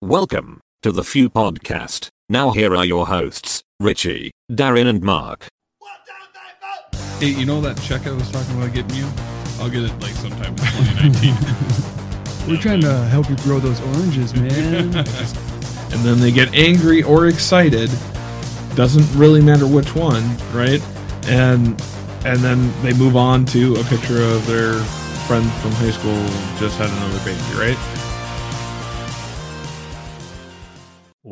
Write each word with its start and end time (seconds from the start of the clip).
Welcome 0.00 0.60
to 0.82 0.92
the 0.92 1.02
Few 1.02 1.28
Podcast. 1.28 2.06
Now 2.28 2.52
here 2.52 2.76
are 2.76 2.84
your 2.84 3.08
hosts, 3.08 3.64
Richie, 3.80 4.30
Darin, 4.48 4.86
and 4.86 5.02
Mark. 5.02 5.48
Hey, 7.18 7.30
you 7.30 7.44
know 7.44 7.60
that 7.62 7.80
check 7.80 8.06
I 8.06 8.12
was 8.12 8.30
talking 8.30 8.56
about 8.56 8.72
getting 8.72 8.96
you? 8.96 9.10
I'll 9.58 9.68
get 9.68 9.82
it 9.82 9.92
like 9.98 10.12
sometime 10.12 10.52
in 10.52 10.56
2019. 11.20 11.34
We're 12.48 12.62
trying 12.62 12.80
to 12.82 12.94
help 13.06 13.28
you 13.28 13.34
grow 13.38 13.58
those 13.58 13.80
oranges, 13.80 14.34
man. 14.34 14.94
and 14.94 16.00
then 16.04 16.20
they 16.20 16.30
get 16.30 16.54
angry 16.54 17.02
or 17.02 17.26
excited. 17.26 17.90
Doesn't 18.76 19.12
really 19.18 19.42
matter 19.42 19.66
which 19.66 19.96
one, 19.96 20.22
right? 20.52 20.80
And 21.26 21.70
and 22.24 22.38
then 22.38 22.72
they 22.82 22.92
move 22.92 23.16
on 23.16 23.44
to 23.46 23.74
a 23.74 23.82
picture 23.82 24.22
of 24.22 24.46
their 24.46 24.74
friend 25.26 25.44
from 25.54 25.72
high 25.72 25.90
school 25.90 26.24
just 26.60 26.78
had 26.78 26.88
another 26.88 27.18
baby, 27.24 27.58
right? 27.58 28.07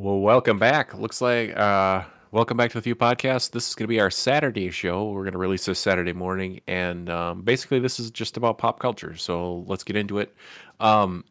Well, 0.07 0.21
welcome 0.21 0.61
back. 0.61 0.95
Looks 0.95 1.21
like 1.21 1.57
uh 1.57 2.05
welcome 2.31 2.57
back 2.57 2.71
to 2.71 2.79
the 2.79 2.83
Few 2.83 2.95
Podcast. 2.95 3.51
This 3.51 3.69
is 3.69 3.75
going 3.75 3.87
to 3.87 3.89
be 3.89 3.99
our 3.99 4.09
Saturday 4.09 4.71
show. 4.71 5.11
We're 5.11 5.25
going 5.25 5.33
to 5.33 5.39
release 5.39 5.65
this 5.65 5.81
Saturday 5.81 6.13
morning, 6.13 6.61
and 6.69 7.11
um, 7.11 7.43
basically, 7.43 7.81
this 7.81 7.99
is 7.99 8.13
just 8.13 8.37
about 8.37 8.57
pop 8.57 8.79
culture. 8.79 9.17
So 9.17 9.65
let's 9.67 9.83
get 9.83 9.97
into 9.97 10.21
it. 10.21 10.33
Um, 10.79 11.25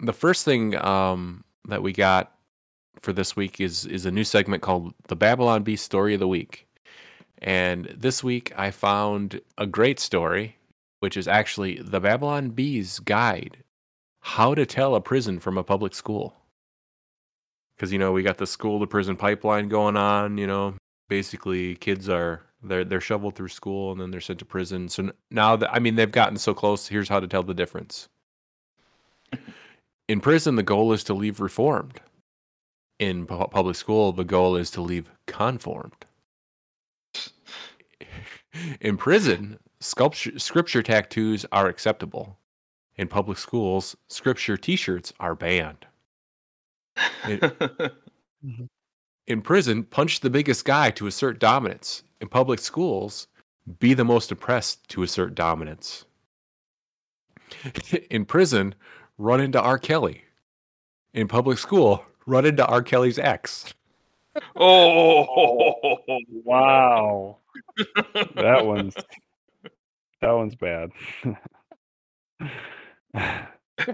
the 0.00 0.14
first 0.14 0.46
thing 0.46 0.74
um, 0.82 1.44
that 1.68 1.82
we 1.82 1.92
got 1.92 2.32
for 2.98 3.12
this 3.12 3.36
week 3.36 3.60
is 3.60 3.84
is 3.84 4.06
a 4.06 4.10
new 4.10 4.24
segment 4.24 4.62
called 4.62 4.94
the 5.08 5.16
Babylon 5.16 5.62
Bee 5.62 5.76
Story 5.76 6.14
of 6.14 6.20
the 6.20 6.26
Week. 6.26 6.66
And 7.42 7.94
this 7.94 8.24
week, 8.24 8.54
I 8.56 8.70
found 8.70 9.38
a 9.58 9.66
great 9.66 10.00
story, 10.00 10.56
which 11.00 11.18
is 11.18 11.28
actually 11.28 11.82
the 11.82 12.00
Babylon 12.00 12.52
Bees 12.52 13.00
Guide: 13.00 13.58
How 14.20 14.54
to 14.54 14.64
Tell 14.64 14.94
a 14.94 15.02
Prison 15.02 15.40
from 15.40 15.58
a 15.58 15.62
Public 15.62 15.92
School 15.92 16.37
because 17.78 17.92
you 17.92 17.98
know 17.98 18.10
we 18.12 18.22
got 18.24 18.38
the 18.38 18.46
school 18.46 18.80
to 18.80 18.86
prison 18.86 19.16
pipeline 19.16 19.68
going 19.68 19.96
on. 19.96 20.36
You 20.36 20.46
know, 20.46 20.74
basically 21.08 21.76
kids 21.76 22.08
are 22.08 22.42
they're 22.62 22.84
they're 22.84 23.00
shoveled 23.00 23.36
through 23.36 23.48
school 23.48 23.92
and 23.92 24.00
then 24.00 24.10
they're 24.10 24.20
sent 24.20 24.40
to 24.40 24.44
prison. 24.44 24.88
So 24.88 25.12
now 25.30 25.56
that 25.56 25.72
I 25.72 25.78
mean 25.78 25.94
they've 25.94 26.10
gotten 26.10 26.36
so 26.36 26.54
close. 26.54 26.88
Here's 26.88 27.08
how 27.08 27.20
to 27.20 27.28
tell 27.28 27.44
the 27.44 27.54
difference. 27.54 28.08
In 30.08 30.20
prison, 30.20 30.56
the 30.56 30.62
goal 30.62 30.92
is 30.92 31.04
to 31.04 31.14
leave 31.14 31.38
reformed. 31.38 32.00
In 32.98 33.26
pu- 33.26 33.46
public 33.48 33.76
school, 33.76 34.12
the 34.12 34.24
goal 34.24 34.56
is 34.56 34.70
to 34.72 34.80
leave 34.80 35.10
conformed. 35.26 36.06
In 38.80 38.96
prison, 38.96 39.58
sculpture, 39.80 40.36
scripture 40.38 40.82
tattoos 40.82 41.46
are 41.52 41.68
acceptable. 41.68 42.38
In 42.96 43.06
public 43.06 43.38
schools, 43.38 43.96
scripture 44.08 44.56
T-shirts 44.56 45.12
are 45.20 45.36
banned. 45.36 45.86
In, 47.28 47.38
mm-hmm. 47.40 48.64
in 49.26 49.42
prison, 49.42 49.84
punch 49.84 50.20
the 50.20 50.30
biggest 50.30 50.64
guy 50.64 50.90
to 50.92 51.06
assert 51.06 51.38
dominance. 51.38 52.02
In 52.20 52.28
public 52.28 52.58
schools, 52.58 53.28
be 53.78 53.94
the 53.94 54.04
most 54.04 54.32
oppressed 54.32 54.88
to 54.90 55.02
assert 55.02 55.34
dominance. 55.34 56.04
in 58.10 58.24
prison, 58.24 58.74
run 59.18 59.40
into 59.40 59.60
R. 59.60 59.78
Kelly. 59.78 60.22
In 61.14 61.28
public 61.28 61.58
school, 61.58 62.04
run 62.26 62.44
into 62.44 62.64
R. 62.66 62.82
Kelly's 62.82 63.18
ex. 63.18 63.72
Oh, 64.54 65.98
Wow. 66.44 67.38
that 68.36 68.64
one's 68.64 68.94
that 70.20 70.30
one's 70.30 70.54
bad. 70.54 70.90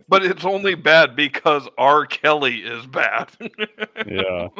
But 0.08 0.24
it's 0.24 0.44
only 0.44 0.74
bad 0.74 1.16
because 1.16 1.68
R. 1.78 2.06
Kelly 2.06 2.58
is 2.58 2.86
bad. 2.86 3.28
yeah. 4.06 4.48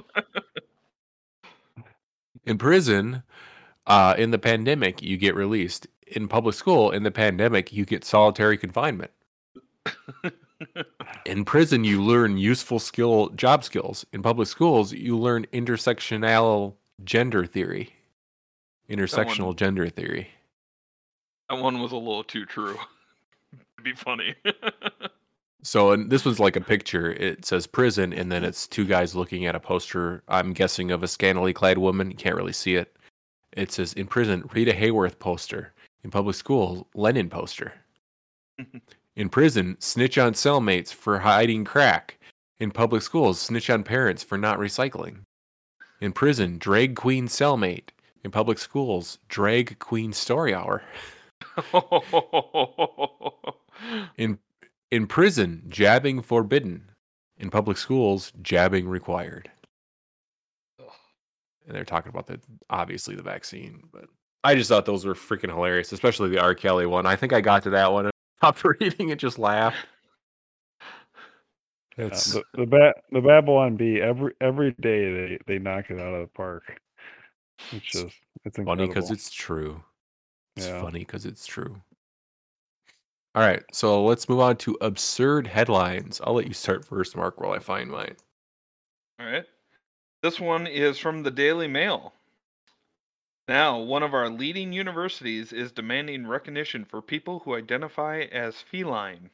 In 2.47 2.59
prison, 2.59 3.23
uh, 3.87 4.15
in 4.19 4.31
the 4.31 4.39
pandemic, 4.39 5.03
you 5.03 5.17
get 5.17 5.35
released. 5.35 5.87
In 6.07 6.29
public 6.29 6.55
school, 6.55 6.91
in 6.91 7.03
the 7.03 7.11
pandemic, 7.11 7.73
you 7.73 7.87
get 7.87 8.05
solitary 8.05 8.59
confinement. 8.59 9.11
in 11.27 11.45
prison, 11.45 11.85
you 11.85 12.03
learn 12.03 12.37
useful 12.37 12.79
skill 12.79 13.31
job 13.31 13.65
skills. 13.65 14.05
In 14.13 14.23
public 14.23 14.49
schools, 14.49 14.93
you 14.93 15.19
learn 15.19 15.47
intersectional 15.53 16.75
gender 17.03 17.47
theory. 17.47 17.95
Intersectional 18.91 19.57
gender 19.57 19.89
theory. 19.89 20.29
that 21.49 21.59
one 21.59 21.81
was 21.81 21.93
a 21.93 21.97
little 21.97 22.25
too 22.25 22.45
true. 22.45 22.77
to 23.77 23.83
be 23.83 23.95
funny. 23.95 24.35
So, 25.65 25.93
and 25.93 26.11
this 26.11 26.27
was 26.27 26.39
like 26.39 26.57
a 26.57 26.61
picture. 26.61 27.13
It 27.13 27.47
says 27.47 27.67
prison, 27.67 28.13
and 28.13 28.31
then 28.31 28.45
it's 28.45 28.69
two 28.69 28.85
guys 28.85 29.15
looking 29.15 29.47
at 29.47 29.55
a 29.55 29.61
poster. 29.61 30.23
I'm 30.29 30.53
guessing 30.53 30.91
of 30.91 31.03
a 31.03 31.09
scantily 31.09 31.55
clad 31.55 31.79
woman. 31.79 32.11
You 32.11 32.17
can't 32.17 32.37
really 32.37 32.53
see 32.53 32.75
it. 32.75 32.95
It 33.53 33.73
says 33.73 33.95
in 33.95 34.07
prison, 34.07 34.49
Rita 34.53 34.73
Hayworth 34.73 35.19
poster. 35.19 35.73
In 36.03 36.11
public 36.11 36.37
school, 36.37 36.87
Lenin 36.95 37.31
poster. 37.31 37.73
in 39.17 39.31
prison, 39.31 39.77
snitch 39.79 40.19
on 40.19 40.35
cellmates 40.35 40.93
for 40.93 41.21
hiding 41.21 41.65
crack. 41.65 42.19
In 42.61 42.71
public 42.71 43.01
schools, 43.01 43.41
snitch 43.41 43.71
on 43.71 43.85
parents 43.85 44.23
for 44.23 44.37
not 44.37 44.59
recycling. 44.59 45.21
In 46.03 46.13
prison, 46.13 46.59
drag 46.59 46.95
queen 46.95 47.27
cellmate. 47.27 47.89
In 48.23 48.31
public 48.31 48.59
schools, 48.59 49.19
drag 49.29 49.79
queen 49.79 50.13
story 50.13 50.55
hour. 50.55 50.83
In 54.17 54.39
in 54.95 55.07
prison, 55.07 55.65
jabbing 55.69 56.23
forbidden. 56.23 56.91
In 57.37 57.51
public 57.51 57.77
schools, 57.77 58.33
jabbing 58.43 58.89
required. 58.89 59.51
And 60.79 61.75
they're 61.75 61.85
talking 61.85 62.11
about 62.11 62.27
the 62.29 62.41
obviously 62.71 63.17
the 63.17 63.23
vaccine, 63.23 63.83
but 63.93 64.05
I 64.45 64.55
just 64.55 64.69
thought 64.69 64.87
those 64.87 65.05
were 65.05 65.15
freaking 65.15 65.49
hilarious, 65.49 65.93
especially 65.93 66.29
the 66.29 66.39
R. 66.39 66.55
Kelly 66.55 66.87
one. 66.87 67.07
I 67.07 67.17
think 67.17 67.33
I 67.33 67.41
got 67.41 67.63
to 67.65 67.71
that 67.71 67.91
one 67.93 68.05
and 68.07 68.13
stopped 68.39 68.63
reading 68.65 69.11
and 69.11 69.19
just 69.19 69.39
laughed. 69.39 69.77
Yeah, 71.97 72.07
It's 72.07 72.33
the 72.33 72.43
the, 72.55 72.67
ba- 72.67 72.95
the 73.13 73.21
Babylon 73.21 73.77
Bee 73.77 74.01
every 74.01 74.33
every 74.41 74.73
day 74.81 75.13
they 75.13 75.39
they 75.47 75.59
knock 75.61 75.91
it 75.91 76.01
out 76.01 76.13
of 76.13 76.23
the 76.23 76.33
park. 76.35 76.81
It's 77.71 77.85
just 77.87 78.17
it's 78.45 78.57
funny 78.59 78.89
because 78.89 79.13
it's 79.13 79.31
true. 79.31 79.81
It's 80.57 80.67
Yeah. 80.67 80.83
funny 80.83 80.99
because 81.01 81.25
it's 81.25 81.47
true. 81.47 81.81
All 83.35 83.43
right, 83.43 83.63
so 83.73 84.05
let's 84.05 84.29
move 84.29 84.41
on 84.41 84.57
to 84.59 84.79
absurd 84.81 85.49
headlines. 85.49 86.21
I'll 86.23 86.35
let 86.35 86.47
you 86.47 86.55
start 86.55 86.85
first, 86.85 87.17
Mark, 87.17 87.41
while 87.41 87.53
I 87.53 87.59
find 87.59 87.91
mine. 87.91 88.15
All 89.19 89.27
right. 89.27 89.45
This 90.23 90.39
one 90.39 90.67
is 90.67 90.99
from 90.99 91.23
the 91.23 91.31
Daily 91.31 91.67
Mail. 91.67 92.13
Now, 93.49 93.79
one 93.79 94.03
of 94.03 94.15
our 94.15 94.31
leading 94.31 94.73
universities 94.73 95.53
is 95.53 95.73
demanding 95.73 96.27
recognition 96.27 96.85
for 96.85 97.03
people 97.03 97.41
who 97.41 97.57
identify 97.57 98.21
as 98.33 98.55
feline. 98.55 99.31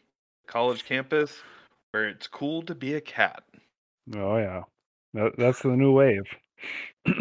College 0.47 0.85
campus 0.85 1.43
where 1.93 2.09
it's 2.09 2.27
cool 2.27 2.63
to 2.63 2.75
be 2.75 2.95
a 2.95 3.01
cat. 3.01 3.43
Oh 4.17 4.37
yeah, 4.37 4.63
that, 5.15 5.37
that's 5.37 5.63
the 5.63 5.69
new 5.69 5.93
wave. 5.93 6.25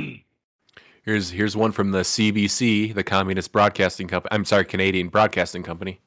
Here's 1.06 1.32
here's 1.32 1.56
one 1.56 1.72
from 1.72 1.92
the 1.92 2.02
CBC, 2.02 2.94
the 2.94 3.04
Communist 3.04 3.52
Broadcasting 3.52 4.08
Company. 4.08 4.30
I'm 4.32 4.46
sorry, 4.46 4.66
Canadian 4.66 5.08
Broadcasting 5.08 5.64
Company. 5.64 6.02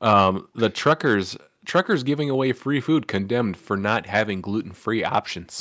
Um, 0.00 0.48
the 0.54 0.70
truckers 0.70 1.36
truckers 1.64 2.02
giving 2.02 2.30
away 2.30 2.52
free 2.52 2.80
food 2.80 3.08
condemned 3.08 3.56
for 3.56 3.76
not 3.76 4.06
having 4.06 4.40
gluten 4.40 4.72
free 4.72 5.04
options. 5.04 5.60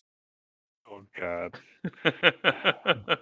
oh 0.90 1.02
God. 1.20 1.60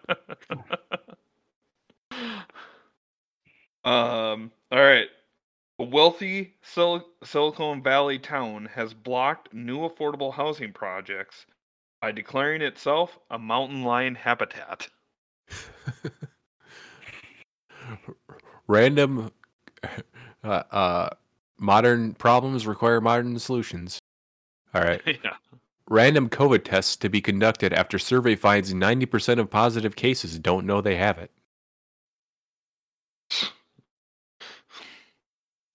um, 3.84 4.52
all 4.72 4.80
right. 4.80 5.08
A 5.80 5.84
wealthy 5.84 6.54
Sil- 6.62 7.10
Silicon 7.24 7.82
Valley 7.82 8.20
town 8.20 8.70
has 8.74 8.94
blocked 8.94 9.54
new 9.54 9.80
affordable 9.80 10.34
housing 10.34 10.72
projects 10.72 11.48
by 12.00 12.12
declaring 12.12 12.62
itself 12.62 13.18
a 13.32 13.40
mountain 13.40 13.84
lion 13.84 14.14
habitat. 14.14 14.88
Random 18.68 19.32
uh, 20.44 20.64
uh, 20.72 21.10
modern 21.58 22.14
problems 22.14 22.68
require 22.68 23.02
modern 23.02 23.40
solutions. 23.40 24.00
All 24.74 24.82
right. 24.82 25.02
yeah. 25.06 25.36
Random 25.90 26.30
COVID 26.30 26.64
tests 26.64 26.96
to 26.98 27.10
be 27.10 27.22
conducted 27.22 27.74
after 27.74 28.00
survey 28.00 28.36
finds 28.36 28.74
90% 28.74 29.40
of 29.40 29.50
positive 29.50 29.96
cases 29.96 30.40
don't 30.40 30.66
know 30.66 30.82
they 30.82 30.96
have 30.96 31.18
it. 31.18 31.32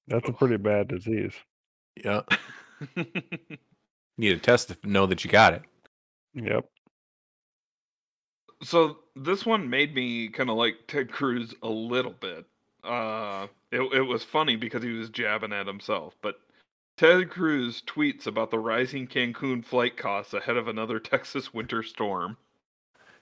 That's 0.08 0.28
a 0.28 0.32
pretty 0.32 0.56
bad 0.56 0.88
disease. 0.88 1.34
Yeah. 2.02 2.22
Need 4.16 4.32
a 4.32 4.38
test 4.38 4.68
to 4.68 4.76
know 4.88 5.06
that 5.06 5.24
you 5.24 5.30
got 5.30 5.52
it. 5.54 5.62
Yep. 6.34 6.64
so 8.62 8.98
this 9.16 9.44
one 9.44 9.68
made 9.68 9.94
me 9.94 10.28
kind 10.28 10.50
of 10.50 10.56
like 10.56 10.76
Ted 10.86 11.10
Cruz 11.10 11.54
a 11.62 11.68
little 11.68 12.12
bit. 12.12 12.46
Uh, 12.84 13.48
it 13.70 13.80
it 13.80 14.02
was 14.02 14.24
funny 14.24 14.56
because 14.56 14.82
he 14.82 14.92
was 14.92 15.10
jabbing 15.10 15.52
at 15.52 15.66
himself, 15.66 16.16
but 16.22 16.40
Ted 16.96 17.30
Cruz 17.30 17.82
tweets 17.86 18.26
about 18.26 18.50
the 18.50 18.58
rising 18.58 19.06
Cancun 19.06 19.64
flight 19.64 19.96
costs 19.96 20.34
ahead 20.34 20.56
of 20.56 20.68
another 20.68 20.98
Texas 20.98 21.54
winter 21.54 21.82
storm. 21.82 22.36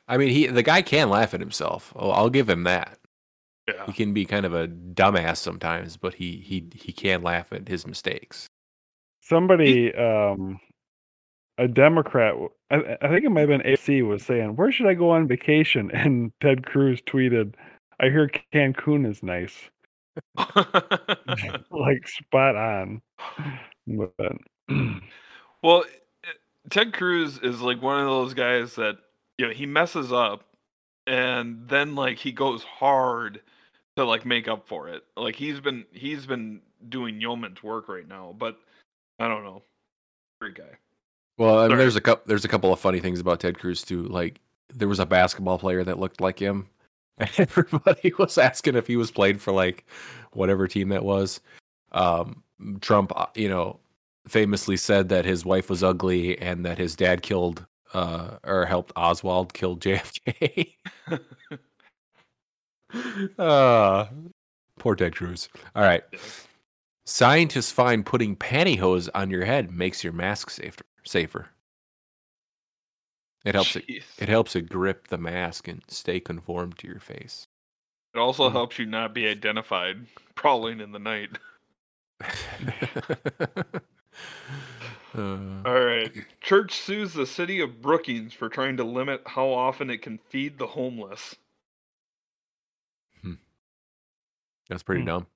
I 0.08 0.16
mean, 0.16 0.30
he 0.30 0.46
the 0.46 0.62
guy 0.62 0.82
can 0.82 1.10
laugh 1.10 1.34
at 1.34 1.40
himself. 1.40 1.92
Oh, 1.96 2.10
I'll 2.10 2.30
give 2.30 2.48
him 2.48 2.64
that. 2.64 2.98
Yeah. 3.68 3.84
He 3.86 3.92
can 3.92 4.12
be 4.12 4.24
kind 4.24 4.46
of 4.46 4.54
a 4.54 4.68
dumbass 4.68 5.38
sometimes, 5.38 5.96
but 5.96 6.14
he 6.14 6.36
he 6.36 6.68
he 6.74 6.92
can 6.92 7.22
laugh 7.22 7.52
at 7.52 7.68
his 7.68 7.86
mistakes. 7.86 8.46
Somebody, 9.22 9.92
um, 9.94 10.60
a 11.58 11.66
Democrat, 11.66 12.34
I 12.70 13.08
think 13.08 13.24
it 13.24 13.30
might 13.30 13.40
have 13.40 13.48
been 13.48 13.66
AC, 13.66 14.02
was 14.02 14.22
saying, 14.22 14.54
"Where 14.54 14.70
should 14.70 14.86
I 14.86 14.94
go 14.94 15.10
on 15.10 15.26
vacation?" 15.26 15.90
And 15.94 16.30
Ted 16.40 16.64
Cruz 16.64 17.02
tweeted, 17.02 17.54
"I 17.98 18.04
hear 18.04 18.30
Cancun 18.54 19.04
is 19.04 19.22
nice." 19.24 19.70
like 21.70 22.08
spot 22.08 22.56
on. 22.56 23.02
But 23.86 24.12
well, 25.62 25.84
eh, 26.24 26.28
Ted 26.70 26.92
Cruz 26.92 27.38
is 27.38 27.60
like 27.60 27.82
one 27.82 28.00
of 28.00 28.06
those 28.06 28.34
guys 28.34 28.74
that 28.76 28.98
you 29.38 29.46
know 29.46 29.52
he 29.52 29.66
messes 29.66 30.12
up, 30.12 30.44
and 31.06 31.68
then 31.68 31.94
like 31.94 32.18
he 32.18 32.32
goes 32.32 32.62
hard 32.62 33.40
to 33.96 34.04
like 34.04 34.26
make 34.26 34.48
up 34.48 34.68
for 34.68 34.88
it. 34.88 35.04
Like 35.16 35.36
he's 35.36 35.60
been 35.60 35.84
he's 35.92 36.26
been 36.26 36.60
doing 36.88 37.20
yeoman's 37.20 37.62
work 37.62 37.88
right 37.88 38.06
now, 38.06 38.34
but 38.38 38.58
I 39.18 39.28
don't 39.28 39.44
know. 39.44 39.62
Great 40.40 40.54
guy. 40.54 40.78
Well, 41.38 41.58
I 41.58 41.68
mean, 41.68 41.78
there's 41.78 41.96
a 41.96 42.00
couple 42.00 42.24
there's 42.26 42.44
a 42.44 42.48
couple 42.48 42.72
of 42.72 42.80
funny 42.80 43.00
things 43.00 43.20
about 43.20 43.40
Ted 43.40 43.58
Cruz 43.58 43.82
too. 43.82 44.02
Like 44.04 44.40
there 44.74 44.88
was 44.88 45.00
a 45.00 45.06
basketball 45.06 45.58
player 45.58 45.84
that 45.84 45.98
looked 45.98 46.20
like 46.20 46.38
him, 46.38 46.56
and 46.58 46.66
everybody 47.38 48.12
was 48.18 48.38
asking 48.38 48.76
if 48.76 48.86
he 48.86 48.96
was 48.96 49.10
played 49.10 49.40
for 49.40 49.52
like 49.52 49.86
whatever 50.32 50.68
team 50.68 50.90
that 50.90 51.04
was. 51.04 51.40
Um, 51.92 52.42
Trump, 52.80 53.12
uh, 53.16 53.26
you 53.34 53.48
know, 53.48 53.78
famously 54.28 54.76
said 54.76 55.08
that 55.08 55.24
his 55.24 55.44
wife 55.44 55.70
was 55.70 55.82
ugly 55.82 56.38
and 56.38 56.64
that 56.66 56.78
his 56.78 56.96
dad 56.96 57.22
killed 57.22 57.64
uh, 57.94 58.36
or 58.44 58.66
helped 58.66 58.92
Oswald 58.96 59.54
kill 59.54 59.76
JFK. 59.78 60.74
uh, 63.38 64.06
poor 64.78 64.94
Ted 64.96 65.14
Cruz. 65.14 65.48
All 65.74 65.82
right. 65.82 66.02
Scientists 67.04 67.70
find 67.70 68.04
putting 68.04 68.34
pantyhose 68.36 69.08
on 69.14 69.30
your 69.30 69.44
head 69.44 69.70
makes 69.70 70.02
your 70.02 70.12
mask 70.12 70.50
safer. 70.50 70.84
Safer. 71.04 71.48
It 73.46 73.54
helps 73.54 73.76
it. 73.76 73.86
Jeez. 73.86 74.02
It 74.18 74.28
helps 74.28 74.56
it 74.56 74.68
grip 74.68 75.06
the 75.06 75.18
mask 75.18 75.68
and 75.68 75.80
stay 75.88 76.18
conformed 76.18 76.78
to 76.78 76.88
your 76.88 76.98
face. 76.98 77.46
It 78.12 78.18
also 78.18 78.50
helps 78.50 78.78
you 78.78 78.86
not 78.86 79.14
be 79.14 79.28
identified 79.28 80.06
prowling 80.34 80.80
in 80.80 80.92
the 80.92 80.98
night. 80.98 81.30
Uh, 85.16 85.64
All 85.64 85.80
right. 85.84 86.12
Church 86.42 86.74
sues 86.74 87.14
the 87.14 87.26
city 87.26 87.60
of 87.60 87.80
Brookings 87.80 88.34
for 88.34 88.48
trying 88.50 88.76
to 88.76 88.84
limit 88.84 89.22
how 89.26 89.48
often 89.48 89.88
it 89.88 90.02
can 90.02 90.18
feed 90.28 90.58
the 90.58 90.66
homeless. 90.66 91.36
that's 94.68 94.82
pretty 94.82 95.02
Hmm. 95.02 95.06
dumb. 95.06 95.26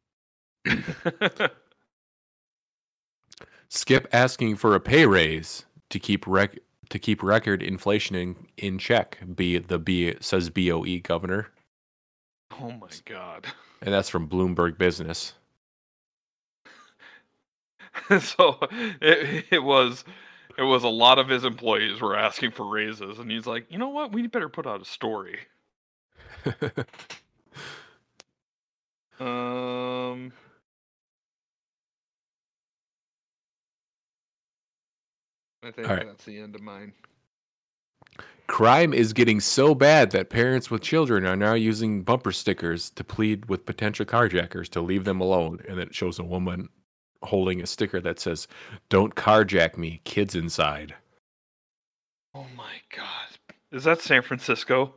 Skip 3.69 4.09
asking 4.13 4.57
for 4.57 4.75
a 4.75 4.81
pay 4.81 5.07
raise 5.07 5.65
to 5.91 5.99
keep 5.99 6.27
rec- 6.27 6.59
to 6.91 6.99
keep 6.99 7.23
record 7.23 7.63
inflation 7.63 8.17
in, 8.17 8.37
in 8.57 8.79
check. 8.79 9.19
Be 9.35 9.59
the 9.59 9.79
B 9.79 10.15
says 10.21 10.51
BOE 10.51 10.99
governor, 11.03 11.49
oh 12.61 12.71
my 12.73 12.89
god. 13.07 13.47
and 13.81 13.93
that's 13.95 14.09
from 14.09 14.29
Bloomberg 14.29 14.77
Business. 14.79 15.35
so 18.21 18.59
it, 19.01 19.47
it 19.51 19.63
was 19.63 20.05
it 20.59 20.63
was 20.63 20.85
a 20.85 20.89
lot 20.89 21.19
of 21.19 21.29
his 21.29 21.45
employees 21.45 22.01
were 22.01 22.17
asking 22.17 22.51
for 22.51 22.67
raises 22.69 23.19
and 23.19 23.31
he's 23.31 23.47
like, 23.47 23.67
"You 23.71 23.79
know 23.79 23.89
what? 23.89 24.13
We 24.13 24.27
better 24.27 24.49
put 24.49 24.67
out 24.67 24.83
a 24.83 24.85
story." 24.85 25.39
Um 29.21 30.33
I 35.63 35.71
think 35.71 35.89
right. 35.89 36.07
that's 36.07 36.25
the 36.25 36.39
end 36.39 36.55
of 36.55 36.63
mine. 36.63 36.93
Crime 38.47 38.93
is 38.93 39.13
getting 39.13 39.39
so 39.39 39.75
bad 39.75 40.11
that 40.11 40.29
parents 40.29 40.71
with 40.71 40.83
children 40.83 41.25
are 41.25 41.37
now 41.37 41.55
using 41.55 42.03
bumper 42.03 42.33
stickers 42.33 42.91
to 42.91 43.05
plead 43.05 43.47
with 43.47 43.67
potential 43.67 44.05
carjackers 44.05 44.69
to 44.71 44.81
leave 44.81 45.05
them 45.05 45.21
alone. 45.21 45.61
And 45.69 45.79
it 45.79 45.95
shows 45.95 46.19
a 46.19 46.25
woman 46.25 46.69
holding 47.23 47.61
a 47.61 47.67
sticker 47.67 48.01
that 48.01 48.19
says, 48.19 48.49
Don't 48.89 49.15
carjack 49.15 49.77
me, 49.77 50.01
kids 50.05 50.35
inside. 50.35 50.95
Oh 52.35 52.47
my 52.57 52.81
god. 52.97 53.39
Is 53.71 53.85
that 53.85 54.01
San 54.01 54.23
Francisco? 54.23 54.95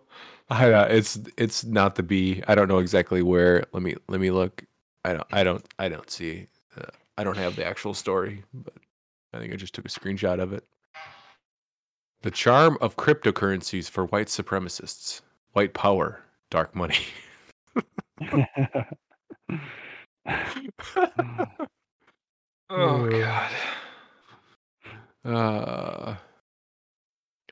I, 0.50 0.84
it's 0.86 1.20
it's 1.38 1.64
not 1.64 1.96
the 1.96 2.04
B. 2.04 2.44
I 2.48 2.56
don't 2.56 2.68
know 2.68 2.80
exactly 2.80 3.22
where. 3.22 3.64
Let 3.72 3.84
me 3.84 3.96
let 4.08 4.20
me 4.20 4.32
look. 4.32 4.64
I 5.06 5.14
don't 5.14 5.28
I 5.32 5.44
don't 5.44 5.66
I 5.80 5.90
don't 5.90 6.10
see. 6.10 6.48
Uh, 6.78 6.86
I 7.18 7.24
don't 7.24 7.38
have 7.38 7.56
the 7.56 7.66
actual 7.66 7.94
story, 7.94 8.44
but 8.54 8.74
I 9.34 9.40
think 9.40 9.54
I 9.54 9.56
just 9.56 9.74
took 9.74 9.86
a 9.86 9.90
screenshot 9.90 10.40
of 10.40 10.54
it. 10.54 10.64
The 12.22 12.32
charm 12.32 12.78
of 12.82 12.96
cryptocurrencies 12.96 13.90
for 13.90 14.06
white 14.06 14.28
supremacists, 14.28 15.22
white 15.54 15.74
power, 15.74 16.22
dark 16.50 16.76
money. 16.76 16.98
Oh 22.70 23.06
Uh, 23.06 23.10
god. 23.20 23.52
Uh, 25.26 26.16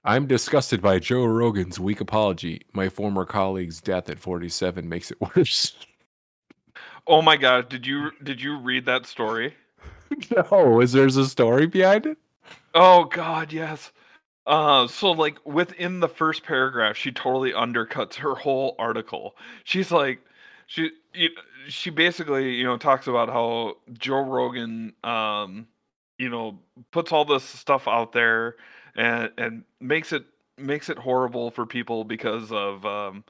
I'm 0.04 0.26
disgusted 0.26 0.82
by 0.82 0.98
Joe 1.00 1.26
Rogan's 1.26 1.80
weak 1.80 2.02
apology. 2.02 2.62
My 2.74 2.90
former 2.90 3.24
colleague's 3.26 3.82
death 3.82 4.10
at 4.10 4.20
47 4.20 4.88
makes 4.90 5.12
it 5.12 5.18
worse. 5.36 5.76
Oh 7.08 7.22
my 7.22 7.38
god, 7.38 7.70
did 7.70 7.86
you 7.86 8.12
did 8.24 8.42
you 8.42 8.58
read 8.58 8.86
that 8.86 9.06
story? 9.06 9.54
no, 10.52 10.82
is 10.82 10.92
there's 10.92 11.18
a 11.18 11.26
story 11.28 11.68
behind 11.68 12.06
it? 12.06 12.18
Oh 12.74 13.06
god, 13.06 13.52
yes. 13.54 13.92
Uh 14.46 14.88
so 14.88 15.12
like 15.12 15.44
within 15.46 16.00
the 16.00 16.10
first 16.10 16.44
paragraph, 16.44 16.98
she 16.98 17.12
totally 17.12 17.52
undercuts 17.54 18.16
her 18.16 18.36
whole 18.36 18.76
article. 18.80 19.36
She's 19.64 19.92
like 19.92 20.20
she 20.68 20.92
she 21.68 21.90
basically, 21.90 22.56
you 22.56 22.64
know, 22.64 22.78
talks 22.78 23.08
about 23.08 23.30
how 23.30 23.78
Joe 23.94 24.22
Rogan 24.22 24.94
um 25.04 25.68
you 26.18 26.30
know, 26.30 26.60
puts 26.92 27.12
all 27.12 27.26
this 27.26 27.44
stuff 27.44 27.88
out 27.88 28.12
there 28.14 28.56
and 28.96 29.32
and 29.38 29.64
makes 29.80 30.12
it 30.14 30.26
makes 30.58 30.90
it 30.90 30.98
horrible 30.98 31.52
for 31.52 31.66
people 31.66 32.04
because 32.04 32.52
of 32.52 32.86
um 32.86 33.24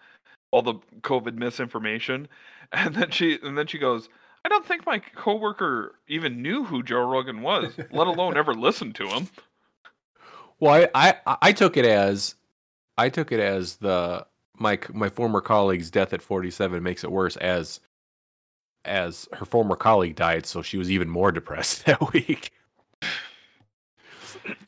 all 0.52 0.62
the 0.62 0.76
COVID 1.02 1.36
misinformation. 1.36 2.28
And 2.74 2.96
then 2.96 3.12
she 3.12 3.38
and 3.44 3.58
then 3.58 3.68
she 3.68 3.78
goes, 3.78 4.08
I 4.44 4.50
don't 4.50 4.66
think 4.66 4.86
my 4.86 5.00
coworker 5.00 5.96
even 6.08 6.42
knew 6.42 6.64
who 6.64 6.82
Joe 6.84 7.08
Rogan 7.08 7.42
was, 7.42 7.74
let 7.92 8.08
alone 8.08 8.36
ever 8.38 8.54
listened 8.54 8.96
to 8.96 9.08
him. 9.08 9.28
Well, 10.60 10.88
I, 10.96 11.16
I 11.26 11.38
I 11.42 11.52
took 11.52 11.78
it 11.78 11.86
as 11.86 12.36
I 12.98 13.10
took 13.10 13.32
it 13.32 13.40
as 13.40 13.78
the 13.78 14.26
my 14.58 14.80
my 14.94 15.10
former 15.10 15.42
colleague's 15.42 15.92
death 15.92 16.14
at 16.14 16.22
47 16.22 16.82
makes 16.82 17.04
it 17.04 17.12
worse 17.12 17.36
as 17.38 17.80
as 18.86 19.28
her 19.34 19.46
former 19.46 19.76
colleague 19.76 20.16
died, 20.16 20.46
so 20.46 20.62
she 20.62 20.78
was 20.78 20.90
even 20.90 21.10
more 21.10 21.32
depressed 21.32 21.86
that 21.86 22.14
week. 22.14 22.52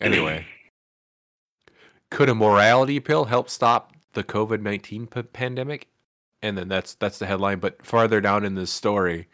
anyway, 0.01 0.45
could 2.09 2.29
a 2.29 2.35
morality 2.35 2.99
pill 2.99 3.25
help 3.25 3.49
stop 3.49 3.93
the 4.13 4.23
COVID 4.23 4.61
19 4.61 5.07
p- 5.07 5.23
pandemic? 5.23 5.87
And 6.41 6.57
then 6.57 6.67
that's 6.67 6.95
that's 6.95 7.19
the 7.19 7.25
headline. 7.25 7.59
But 7.59 7.85
farther 7.85 8.19
down 8.19 8.43
in 8.43 8.55
this 8.55 8.71
story, 8.71 9.27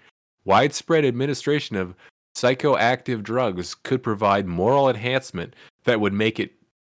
widespread 0.46 1.06
administration 1.06 1.76
of 1.76 1.96
psychoactive 2.36 3.24
drugs 3.24 3.76
could 3.76 4.04
provide 4.04 4.48
moral 4.48 4.90
enhancement 4.90 5.56
that 5.84 6.00
would 6.00 6.14
make 6.14 6.40
it 6.40 6.54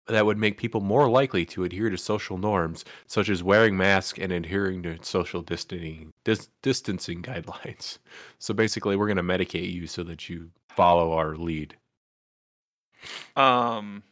that 0.08 0.26
would 0.26 0.38
make 0.38 0.58
people 0.58 0.82
more 0.82 1.10
likely 1.10 1.46
to 1.46 1.64
adhere 1.64 1.90
to 1.90 1.98
social 1.98 2.38
norms 2.38 2.84
such 3.08 3.30
as 3.30 3.42
wearing 3.42 3.78
masks 3.78 4.20
and 4.20 4.32
adhering 4.32 4.84
to 4.84 4.98
social 5.02 5.42
distancing 5.42 6.12
dis- 6.26 6.50
distancing 6.62 7.22
guidelines. 7.22 8.00
So 8.38 8.54
basically, 8.54 8.98
we're 8.98 9.08
going 9.08 9.18
to 9.18 9.24
medicate 9.24 9.72
you 9.72 9.88
so 9.88 10.04
that 10.04 10.28
you 10.28 10.50
follow 10.76 11.14
our 11.14 11.36
lead. 11.36 11.78
Um, 13.36 14.04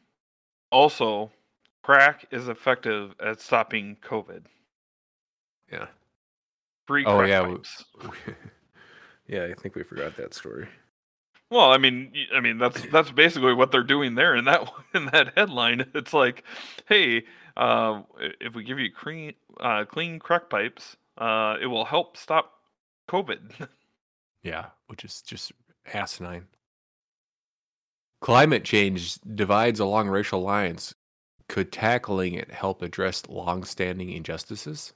also, 0.72 1.32
crack 1.84 2.26
is 2.32 2.48
effective 2.48 3.14
at 3.20 3.42
stopping 3.42 3.98
COVID. 4.02 4.46
Yeah. 5.72 5.88
Free 6.88 7.06
Oh, 7.06 7.22
yeah, 7.24 7.48
we-. 7.48 7.58
yeah, 9.32 9.46
I 9.46 9.54
think 9.60 9.76
we 9.76 9.84
forgot 9.84 10.18
that 10.18 10.34
story. 10.34 10.68
Well, 11.50 11.72
I 11.72 11.78
mean, 11.78 12.14
I 12.36 12.42
mean 12.42 12.58
that's 12.58 12.82
that's 12.92 13.12
basically 13.12 13.54
what 13.54 13.72
they're 13.72 13.84
doing 13.84 14.16
there 14.16 14.36
in 14.36 14.46
that 14.46 14.70
in 14.94 15.06
that 15.08 15.34
headline. 15.36 15.86
It's 15.96 16.14
like, 16.14 16.44
hey, 16.88 17.24
uh, 17.58 18.02
if 18.40 18.54
we 18.54 18.64
give 18.64 18.78
you 18.78 18.92
clean 18.92 19.34
uh, 19.60 19.86
clean 19.86 20.20
crack 20.20 20.50
pipes, 20.50 20.98
uh, 21.18 21.56
it 21.62 21.68
will 21.68 21.86
help 21.86 22.18
stop 22.18 22.54
COVID. 23.10 23.68
Yeah, 24.44 24.66
which 24.88 25.06
is 25.06 25.22
just 25.22 25.52
asinine. 25.94 26.48
Climate 28.22 28.64
change 28.64 29.20
divides 29.36 29.80
along 29.80 30.10
racial 30.10 30.42
lines. 30.42 30.96
Could 31.48 31.72
tackling 31.72 32.34
it 32.34 32.50
help 32.50 32.82
address 32.82 33.22
long-standing 33.30 34.10
injustices? 34.10 34.94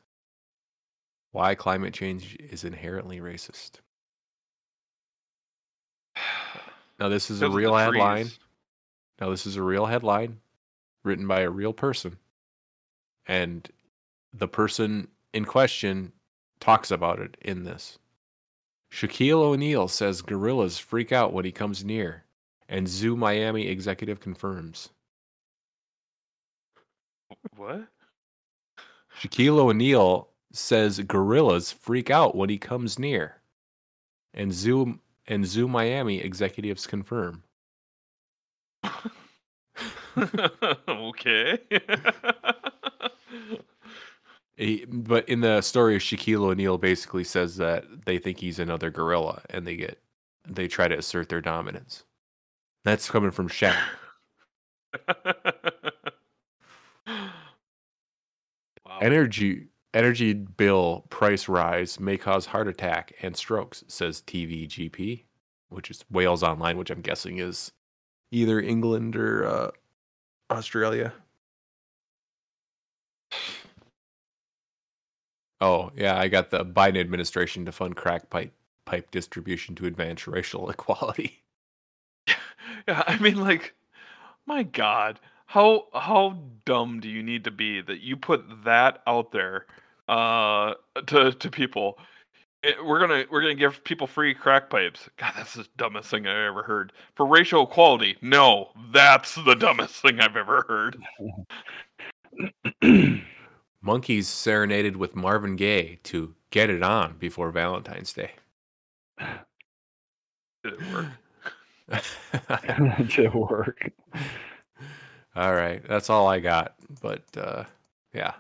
Why 1.32 1.54
climate 1.54 1.94
change 1.94 2.36
is 2.40 2.64
inherently 2.64 3.20
racist. 3.20 3.82
Now 7.00 7.10
this 7.10 7.30
is 7.30 7.42
a 7.42 7.46
Because 7.46 7.48
of 7.48 7.52
the 7.52 7.58
real 7.58 7.76
headline. 7.76 8.26
trees. 8.26 8.40
Now 9.20 9.30
this 9.30 9.46
is 9.46 9.56
a 9.56 9.62
real 9.64 9.86
headline 9.86 10.40
written 11.04 11.28
by 11.28 11.42
a 11.42 11.50
real 11.50 11.74
person. 11.74 12.18
And 13.28 13.68
the 14.34 14.48
person 14.48 15.08
in 15.34 15.46
question 15.46 16.12
talks 16.60 16.92
about 16.92 17.20
it 17.20 17.38
in 17.42 17.64
this. 17.64 18.00
Shaquille 18.92 19.42
O'Neal 19.42 19.88
says 19.88 20.22
gorillas 20.22 20.78
freak 20.78 21.12
out 21.12 21.34
when 21.34 21.44
he 21.44 21.52
comes 21.52 21.84
near, 21.84 22.24
and 22.70 22.88
Zoo 22.88 23.16
Miami 23.16 23.68
executive 23.68 24.20
confirms. 24.20 24.90
What? 27.56 27.88
Shaquille 29.20 29.58
O'Neal 29.60 30.30
says 30.54 31.00
gorillas 31.00 31.72
freak 31.72 32.10
out 32.10 32.36
when 32.36 32.50
he 32.50 32.58
comes 32.58 32.98
near, 32.98 33.42
and 34.34 34.54
Zoo 34.54 35.00
and 35.28 35.46
Zoo 35.46 35.68
Miami 35.68 36.20
executives 36.20 36.88
confirm. 36.88 37.44
okay. 40.88 41.60
He, 44.58 44.86
but 44.86 45.28
in 45.28 45.42
the 45.42 45.60
story, 45.62 45.98
of 45.98 46.02
Shaquille 46.02 46.46
O'Neal 46.46 46.78
basically 46.78 47.26
says 47.26 47.58
that 47.58 48.06
they 48.06 48.18
think 48.18 48.40
he's 48.40 48.58
another 48.58 48.90
gorilla, 48.90 49.42
and 49.50 49.68
they 49.68 49.76
get 49.76 50.00
they 50.48 50.68
try 50.68 50.88
to 50.88 50.98
assert 50.98 51.28
their 51.28 51.42
dominance. 51.42 52.06
That's 52.86 53.10
coming 53.10 53.32
from 53.32 53.50
Shaq. 53.50 53.76
wow. 57.08 59.00
Energy 59.02 59.68
energy 59.96 60.34
bill 60.34 61.06
price 61.10 61.48
rise 61.48 62.00
may 62.00 62.18
cause 62.18 62.46
heart 62.46 62.68
attack 62.68 63.14
and 63.22 63.36
strokes, 63.36 63.84
says 63.88 64.22
TVGP, 64.28 65.24
which 65.70 65.90
is 65.90 66.04
Wales 66.12 66.44
Online, 66.44 66.78
which 66.78 66.92
I'm 66.92 67.02
guessing 67.02 67.40
is 67.40 67.72
either 68.32 68.60
England 68.60 69.16
or 69.16 69.46
uh, 69.48 69.72
Australia. 70.52 71.14
Oh 75.62 75.92
yeah, 75.96 76.18
I 76.20 76.28
got 76.28 76.52
the 76.52 76.66
Biden 76.66 77.00
administration 77.00 77.66
to 77.66 77.72
fund 77.72 77.96
crack 77.96 78.30
pipe 78.30 78.54
pipe 78.86 79.10
distribution 79.12 79.74
to 79.76 79.86
advance 79.86 80.28
racial 80.28 80.70
equality. 80.76 81.42
Yeah, 82.88 83.04
I 83.08 83.18
mean, 83.18 83.38
like, 83.38 83.74
my 84.46 84.62
God, 84.62 85.20
how 85.48 85.86
how 85.94 86.38
dumb 86.66 87.00
do 87.00 87.10
you 87.10 87.24
need 87.24 87.44
to 87.46 87.52
be 87.52 87.82
that 87.82 88.02
you 88.02 88.16
put 88.16 88.44
that 88.64 89.02
out 89.08 89.32
there 89.32 89.66
uh, 90.08 90.74
to 91.08 91.32
to 91.32 91.50
people? 91.52 91.98
Eh, 92.64 92.74
We're 92.84 93.00
gonna 93.00 93.26
we're 93.30 93.42
gonna 93.42 93.56
give 93.56 93.84
people 93.84 94.08
free 94.08 94.34
crack 94.34 94.70
pipes. 94.70 95.10
God, 95.18 95.34
that's 95.36 95.54
the 95.54 95.68
dumbest 95.78 96.10
thing 96.10 96.28
I 96.28 96.48
ever 96.48 96.64
heard. 96.64 96.94
For 97.16 97.26
racial 97.26 97.64
equality, 97.64 98.18
no, 98.22 98.70
that's 98.92 99.36
the 99.36 99.56
dumbest 99.56 99.96
thing 100.02 100.20
I've 100.20 100.36
ever 100.36 100.64
heard. 100.68 100.98
Monkeys 103.82 104.28
serenaded 104.28 104.98
with 104.98 105.16
Marvin 105.16 105.56
Gaye 105.56 106.00
to 106.04 106.34
"Get 106.50 106.70
It 106.70 106.82
On" 106.82 107.16
before 107.20 107.52
Valentine's 107.52 108.14
Day. 108.14 108.32
Did 109.20 110.74
it 110.74 110.94
work? 110.94 111.08
to 113.12 113.28
work. 113.30 113.92
all 115.36 115.54
right, 115.54 115.88
that's 115.88 116.10
all 116.10 116.28
I 116.28 116.40
got. 116.40 116.74
But 117.02 117.24
uh, 117.38 117.66
yeah. 118.14 118.34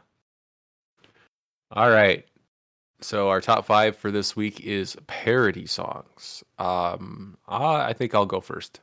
All 1.75 1.89
right. 1.89 2.25
So 3.01 3.29
our 3.29 3.41
top 3.41 3.65
five 3.65 3.97
for 3.97 4.09
this 4.09 4.35
week 4.35 4.61
is 4.61 4.95
parody 5.07 5.65
songs. 5.65 6.43
Um, 6.57 7.37
I 7.47 7.93
think 7.93 8.15
I'll 8.15 8.25
go 8.25 8.39
first. 8.39 8.79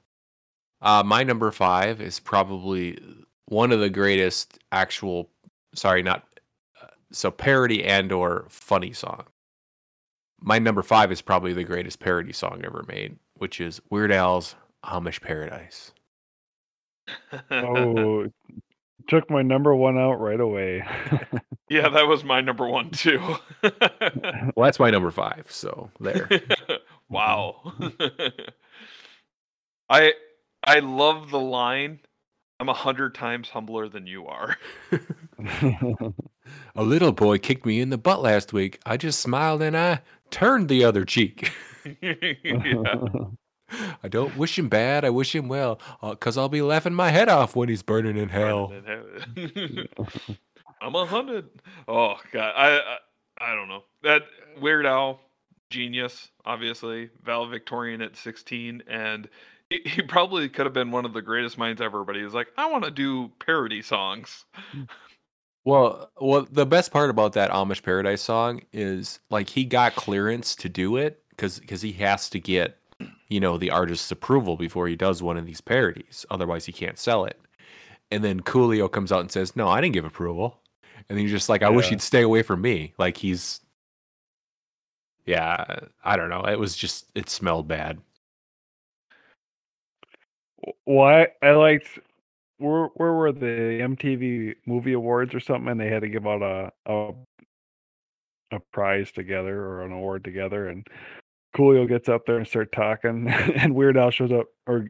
Uh, 0.83 1.03
my 1.03 1.23
number 1.23 1.51
five 1.51 2.01
is 2.03 2.21
probably 2.21 2.99
one 3.47 3.73
of 3.73 3.81
the 3.81 3.89
greatest 3.89 4.59
actual. 4.73 5.31
Sorry, 5.75 6.03
not 6.03 6.25
uh, 6.83 6.89
so 7.11 7.31
parody 7.31 7.83
and 7.85 8.13
or 8.13 8.45
funny 8.51 8.93
song. 8.93 9.25
My 10.41 10.59
number 10.59 10.83
five 10.83 11.11
is 11.11 11.23
probably 11.23 11.55
the 11.55 11.65
greatest 11.65 11.99
parody 11.99 12.33
song 12.33 12.63
ever 12.65 12.85
made, 12.89 13.17
which 13.39 13.61
is 13.61 13.81
Weird 13.91 14.13
Al's 14.13 14.55
Amish 14.85 15.21
Paradise. 15.21 15.93
Oh, 17.51 18.27
took 19.09 19.31
my 19.31 19.43
number 19.43 19.75
one 19.75 19.99
out 19.99 20.21
right 20.21 20.41
away. 20.41 20.85
yeah, 21.69 21.89
that 21.89 22.07
was 22.07 22.25
my 22.25 22.41
number 22.41 22.69
one 22.69 22.91
too. 22.91 23.21
Well, 24.57 24.67
that's 24.67 24.81
my 24.81 24.91
number 24.91 25.11
five. 25.11 25.47
So 25.49 25.91
there. 26.01 26.29
wow. 27.09 27.57
Mm-hmm. 27.65 28.51
I 29.89 30.13
I 30.65 30.81
love 30.81 31.31
the 31.31 31.41
line. 31.41 32.01
I'm 32.61 32.69
a 32.69 32.75
hundred 32.75 33.15
times 33.15 33.49
humbler 33.49 33.89
than 33.89 34.07
you 34.07 34.27
are. 34.27 34.57
A 36.75 36.83
little 36.83 37.13
boy 37.13 37.39
kicked 37.39 37.65
me 37.67 37.81
in 37.81 37.91
the 37.91 37.99
butt 37.99 38.21
last 38.21 38.53
week. 38.53 38.81
I 38.85 38.97
just 38.97 39.21
smiled 39.21 39.63
and 39.63 39.77
I 39.77 40.03
turned 40.31 40.69
the 40.69 40.85
other 40.85 41.05
cheek. 41.05 41.53
yeah. 42.03 42.95
I 44.03 44.09
don't 44.09 44.37
wish 44.37 44.59
him 44.59 44.69
bad. 44.69 45.05
I 45.05 45.11
wish 45.11 45.35
him 45.35 45.49
well, 45.49 45.81
uh, 46.03 46.11
because 46.11 46.37
I'll 46.37 46.49
be 46.49 46.63
laughing 46.63 46.95
my 46.95 47.11
head 47.11 47.29
off 47.29 47.57
when 47.57 47.69
he's 47.69 47.83
burning 47.83 48.17
in 48.17 48.29
hell. 48.29 48.73
I'm 50.83 50.95
a 50.95 51.07
hundred. 51.07 51.49
Oh 51.87 52.17
god, 52.33 52.53
I, 52.57 52.79
I 52.79 52.97
I 53.39 53.55
don't 53.55 53.69
know 53.69 53.85
that 54.03 54.23
Weird 54.61 54.87
Al, 54.87 55.21
genius, 55.71 56.29
obviously 56.45 57.11
valedictorian 57.25 58.03
at 58.03 58.17
16, 58.17 58.83
and 58.89 59.29
he, 59.71 59.81
he 59.85 60.03
probably 60.03 60.49
could 60.49 60.67
have 60.67 60.73
been 60.73 60.91
one 60.91 61.05
of 61.05 61.13
the 61.13 61.23
greatest 61.23 61.59
minds 61.59 61.81
ever. 61.81 62.05
But 62.05 62.17
he 62.17 62.23
was 62.23 62.35
like, 62.35 62.49
I 62.57 62.71
want 62.71 62.85
to 62.85 62.91
do 62.91 63.31
parody 63.39 63.83
songs. 63.83 64.45
Well, 65.65 66.11
well, 66.21 66.47
the 66.51 66.67
best 66.67 66.91
part 66.91 67.11
about 67.11 67.35
that 67.35 67.51
Amish 67.51 67.83
Paradise 67.83 68.23
song 68.23 68.63
is 68.73 69.21
like 69.31 69.49
he 69.49 69.65
got 69.65 69.95
clearance 69.95 70.57
to 70.57 70.69
do 70.69 70.97
it 70.97 71.23
because 71.31 71.61
because 71.61 71.83
he 71.83 71.93
has 71.93 72.29
to 72.31 72.41
get 72.41 72.79
you 73.33 73.41
know 73.41 73.57
the 73.57 73.71
artist's 73.71 74.11
approval 74.11 74.57
before 74.57 74.87
he 74.89 74.97
does 74.97 75.23
one 75.23 75.39
of 75.39 75.47
these 75.47 75.61
parodies. 75.61 76.27
Otherwise, 76.31 76.67
he 76.67 76.73
can't 76.73 76.99
sell 76.99 77.25
it. 77.25 77.41
And 78.11 78.23
then 78.23 78.41
Coolio 78.41 78.93
comes 78.93 79.11
out 79.11 79.21
and 79.21 79.31
says, 79.33 79.57
"No, 79.57 79.69
I 79.69 79.81
didn't 79.81 79.95
give 79.95 80.05
approval." 80.05 80.61
And 81.09 81.19
he's 81.19 81.31
just 81.31 81.49
like, 81.49 81.63
"I 81.63 81.71
wish 81.71 81.89
he'd 81.89 82.03
stay 82.03 82.23
away 82.23 82.43
from 82.43 82.61
me." 82.61 82.93
Like 82.99 83.17
he's, 83.17 83.61
yeah, 85.27 85.65
I 86.05 86.17
don't 86.17 86.29
know. 86.29 86.43
It 86.43 86.59
was 86.59 86.77
just 86.77 87.07
it 87.15 87.31
smelled 87.31 87.69
bad. 87.69 87.99
well, 90.87 91.07
I, 91.07 91.47
I 91.47 91.53
liked 91.53 91.99
where 92.59 92.87
where 92.95 93.13
were 93.13 93.33
the 93.33 93.81
MTV 93.83 94.57
Movie 94.67 94.93
Awards 94.93 95.35
or 95.35 95.41
something, 95.41 95.69
and 95.71 95.81
they 95.81 95.89
had 95.89 96.03
to 96.03 96.09
give 96.09 96.27
out 96.27 96.43
a 96.43 96.73
a, 96.87 97.13
a 98.53 98.61
prize 98.73 99.11
together 99.13 99.59
or 99.59 99.83
an 99.85 99.93
award 99.93 100.25
together, 100.25 100.69
and 100.69 100.87
Coolio 101.55 101.89
gets 101.89 102.09
up 102.09 102.27
there 102.27 102.39
and 102.39 102.47
start 102.47 102.73
talking, 102.73 103.29
and 103.57 103.75
Weird 103.75 103.97
Al 103.97 104.11
shows 104.11 104.33
up 104.33 104.47
or 104.67 104.89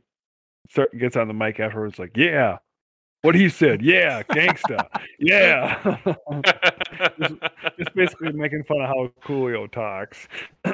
start, 0.69 0.97
gets 0.99 1.17
on 1.17 1.29
the 1.29 1.35
mic 1.35 1.61
afterwards, 1.61 1.99
like, 1.99 2.17
"Yeah, 2.17 2.59
what 3.23 3.35
he 3.35 3.49
said, 3.49 3.83
yeah, 3.83 4.23
gangsta, 4.25 4.87
yeah." 5.19 5.97
Just 7.79 7.95
basically 7.95 8.33
making 8.33 8.65
fun 8.65 8.81
of 8.81 8.89
how 8.89 9.13
Coolio 9.25 9.71
talks. 9.71 10.29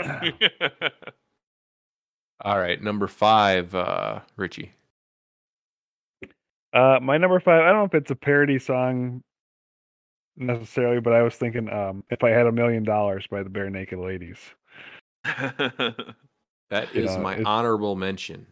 All 2.45 2.59
right, 2.59 2.81
number 2.81 3.09
five, 3.09 3.75
uh, 3.75 4.21
Richie. 4.37 4.73
Uh, 6.73 6.99
my 7.03 7.17
number 7.19 7.41
five. 7.41 7.63
I 7.63 7.71
don't 7.71 7.79
know 7.79 7.85
if 7.85 7.95
it's 7.95 8.11
a 8.11 8.17
parody 8.17 8.59
song 8.59 9.23
necessarily, 10.37 11.01
but 11.01 11.13
I 11.15 11.23
was 11.23 11.35
thinking, 11.35 11.69
um, 11.73 12.05
if 12.11 12.23
I 12.23 12.31
had 12.31 12.47
a 12.47 12.53
million 12.53 12.85
dollars 12.85 13.27
by 13.29 13.43
the 13.43 13.51
Barenaked 13.51 14.01
Ladies. 14.01 14.39
That 16.71 16.95
is 16.95 17.07
Yeah, 17.13 17.19
my 17.19 17.33
it's- 17.33 17.47
honorable 17.47 17.97
mention, 17.97 18.47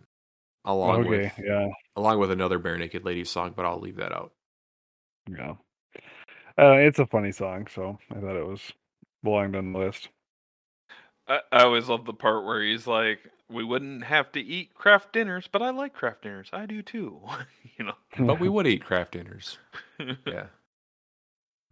along 0.64 1.00
okay, 1.00 1.08
with 1.10 1.32
yeah, 1.44 1.68
along 1.96 2.18
with 2.18 2.30
another 2.30 2.58
Barenaked 2.58 3.04
Ladies 3.04 3.28
song, 3.28 3.52
but 3.54 3.66
I'll 3.66 3.78
leave 3.78 3.96
that 3.96 4.12
out. 4.12 4.32
yeah. 5.30 5.54
Uh, 6.58 6.72
it's 6.78 6.98
a 6.98 7.04
funny 7.06 7.32
song, 7.32 7.66
so 7.66 7.98
I 8.10 8.14
thought 8.20 8.36
it 8.36 8.46
was 8.46 8.62
belonged 9.22 9.54
on 9.54 9.72
the 9.74 9.78
list. 9.78 10.08
I, 11.28 11.40
I 11.52 11.64
always 11.64 11.88
love 11.90 12.06
the 12.06 12.14
part 12.14 12.46
where 12.46 12.62
he's 12.62 12.86
like, 12.86 13.18
"We 13.50 13.62
wouldn't 13.64 14.04
have 14.04 14.32
to 14.32 14.40
eat 14.40 14.72
Kraft 14.72 15.12
dinners, 15.12 15.46
but 15.52 15.60
I 15.60 15.68
like 15.68 15.92
Kraft 15.92 16.22
dinners. 16.22 16.48
I 16.54 16.64
do 16.64 16.80
too." 16.80 17.20
you 17.78 17.84
know. 17.84 17.94
But 18.18 18.40
we 18.40 18.48
would 18.48 18.66
eat 18.66 18.82
Kraft 18.84 19.12
dinners. 19.12 19.58
Yeah. 20.26 20.46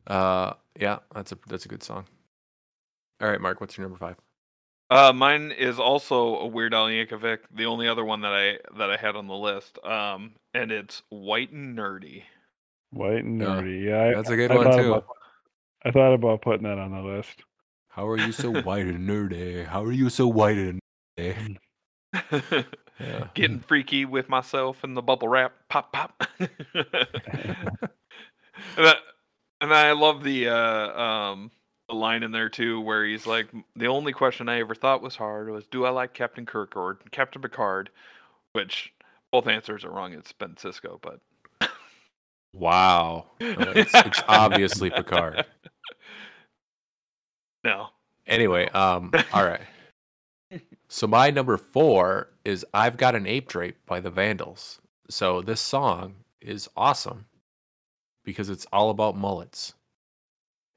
Uh, 0.06 0.52
yeah, 0.78 0.98
that's 1.14 1.32
a 1.32 1.38
that's 1.46 1.64
a 1.64 1.68
good 1.68 1.82
song. 1.82 2.04
All 3.22 3.28
right, 3.30 3.40
Mark, 3.40 3.60
what's 3.62 3.78
your 3.78 3.86
number 3.86 3.96
five? 3.98 4.16
Uh, 4.94 5.12
mine 5.12 5.50
is 5.50 5.80
also 5.80 6.36
a 6.36 6.46
Weird 6.46 6.72
Al 6.72 6.86
Yankovic, 6.86 7.38
the 7.52 7.66
only 7.66 7.88
other 7.88 8.04
one 8.04 8.20
that 8.20 8.32
I 8.32 8.58
that 8.78 8.90
I 8.90 8.96
had 8.96 9.16
on 9.16 9.26
the 9.26 9.34
list. 9.34 9.78
Um, 9.84 10.34
and 10.54 10.70
it's 10.70 11.02
White 11.08 11.50
and 11.50 11.76
Nerdy. 11.76 12.22
White 12.92 13.24
and 13.24 13.40
nerdy. 13.40 13.84
Yeah, 13.84 14.04
I, 14.04 14.14
That's 14.14 14.30
a 14.30 14.36
good 14.36 14.52
I 14.52 14.54
one 14.54 14.64
thought 14.66 14.76
too. 14.76 14.92
About, 14.92 15.06
I 15.84 15.90
thought 15.90 16.14
about 16.14 16.42
putting 16.42 16.62
that 16.62 16.78
on 16.78 16.92
the 16.92 17.00
list. 17.00 17.42
How 17.88 18.06
are 18.06 18.16
you 18.16 18.30
so 18.30 18.52
white 18.62 18.86
and 18.86 19.08
nerdy? 19.08 19.66
How 19.66 19.82
are 19.82 19.90
you 19.90 20.08
so 20.10 20.28
white 20.28 20.58
and 20.58 20.80
nerdy? 21.18 21.56
Yeah. 23.00 23.26
Getting 23.34 23.58
freaky 23.58 24.04
with 24.04 24.28
myself 24.28 24.84
in 24.84 24.94
the 24.94 25.02
bubble 25.02 25.26
wrap, 25.26 25.52
pop 25.68 25.92
pop. 25.92 26.22
and, 26.38 26.48
I, 28.78 28.94
and 29.60 29.74
I 29.74 29.90
love 29.90 30.22
the 30.22 30.48
uh, 30.48 31.00
um 31.00 31.50
the 31.94 32.00
line 32.00 32.22
in 32.22 32.32
there 32.32 32.48
too, 32.48 32.80
where 32.80 33.04
he's 33.04 33.26
like, 33.26 33.46
"The 33.76 33.86
only 33.86 34.12
question 34.12 34.48
I 34.48 34.60
ever 34.60 34.74
thought 34.74 35.02
was 35.02 35.16
hard 35.16 35.48
was, 35.50 35.64
do 35.66 35.84
I 35.84 35.90
like 35.90 36.12
Captain 36.14 36.46
Kirk 36.46 36.76
or 36.76 36.98
Captain 37.10 37.40
Picard?" 37.40 37.90
Which 38.52 38.92
both 39.32 39.46
answers 39.48 39.84
are 39.84 39.90
wrong. 39.90 40.12
It's 40.12 40.32
Ben 40.32 40.54
Sisko, 40.54 41.00
but 41.00 41.20
Wow. 42.54 43.26
It's, 43.40 43.94
it's 43.94 44.22
obviously 44.28 44.90
Picard. 44.90 45.44
no. 47.64 47.88
Anyway, 48.26 48.68
um, 48.70 49.12
all 49.32 49.44
right. 49.44 49.60
So 50.86 51.08
my 51.08 51.30
number 51.30 51.56
four 51.56 52.28
is 52.44 52.64
I've 52.72 52.96
Got 52.96 53.16
an 53.16 53.26
Ape 53.26 53.48
Drape 53.48 53.84
by 53.84 53.98
the 53.98 54.10
Vandals. 54.10 54.80
So 55.10 55.42
this 55.42 55.60
song 55.60 56.14
is 56.40 56.68
awesome 56.76 57.24
because 58.24 58.48
it's 58.48 58.66
all 58.72 58.90
about 58.90 59.16
mullets. 59.16 59.74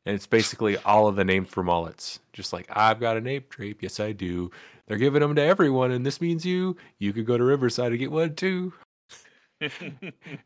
And 0.07 0.15
it's 0.15 0.25
basically 0.25 0.77
all 0.77 1.09
of 1.09 1.17
the 1.17 1.25
names 1.25 1.49
for 1.49 1.63
mullets. 1.63 2.19
Just 2.31 2.53
like 2.53 2.65
I've 2.69 3.01
got 3.01 3.17
an 3.17 3.27
ape 3.27 3.49
drape, 3.49 3.83
yes 3.83 3.99
I 3.99 4.13
do. 4.13 4.49
They're 4.87 4.97
giving 4.97 5.19
them 5.19 5.35
to 5.35 5.41
everyone, 5.41 5.91
and 5.91 6.05
this 6.05 6.21
means 6.21 6.45
you. 6.45 6.77
You 6.97 7.11
could 7.11 7.25
go 7.25 7.37
to 7.37 7.43
Riverside 7.43 7.91
and 7.91 7.99
get 7.99 8.11
one 8.11 8.33
too. 8.35 8.73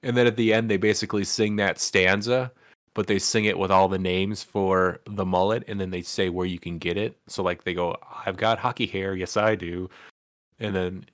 And 0.04 0.16
then 0.18 0.26
at 0.26 0.38
the 0.38 0.54
end, 0.54 0.72
they 0.72 0.78
basically 0.78 1.26
sing 1.26 1.58
that 1.58 1.80
stanza, 1.80 2.52
but 2.96 3.08
they 3.08 3.20
sing 3.20 3.46
it 3.46 3.60
with 3.60 3.70
all 3.70 3.88
the 3.88 4.00
names 4.00 4.42
for 4.42 5.02
the 5.06 5.26
mullet, 5.26 5.66
and 5.68 5.80
then 5.80 5.92
they 5.92 6.02
say 6.02 6.30
where 6.30 6.48
you 6.48 6.58
can 6.58 6.78
get 6.78 6.98
it. 6.98 7.20
So, 7.28 7.44
like, 7.44 7.64
they 7.64 7.74
go, 7.74 7.98
I've 8.26 8.38
got 8.38 8.58
hockey 8.58 8.88
hair. 8.88 9.14
Yes, 9.14 9.36
I 9.36 9.56
do. 9.56 9.90
And 10.60 10.74
then 10.74 11.06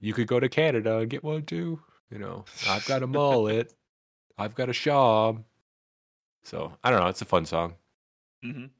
you 0.00 0.14
could 0.14 0.26
go 0.26 0.40
to 0.40 0.48
Canada 0.48 0.98
and 0.98 1.10
get 1.10 1.22
one 1.22 1.42
too. 1.44 1.78
You 2.10 2.18
know, 2.18 2.46
I've 2.66 2.86
got 2.86 3.02
a 3.02 3.06
mullet. 3.06 3.72
I've 4.38 4.54
got 4.54 4.70
a 4.70 4.72
shawm. 4.72 5.44
So, 6.46 6.72
I 6.84 6.90
don't 6.92 7.00
know. 7.00 7.08
It's 7.08 7.22
a 7.22 7.24
fun 7.24 7.44
song. 7.44 7.74
Mhm. 8.44 8.70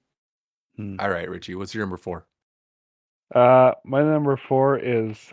All 1.01 1.11
right, 1.11 1.29
Richie, 1.29 1.57
what's 1.57 1.75
your 1.75 1.83
number 1.83 1.97
four? 1.97 2.25
Uh, 3.35 3.73
my 3.85 4.05
number 4.05 4.37
four 4.37 4.79
is 4.79 5.33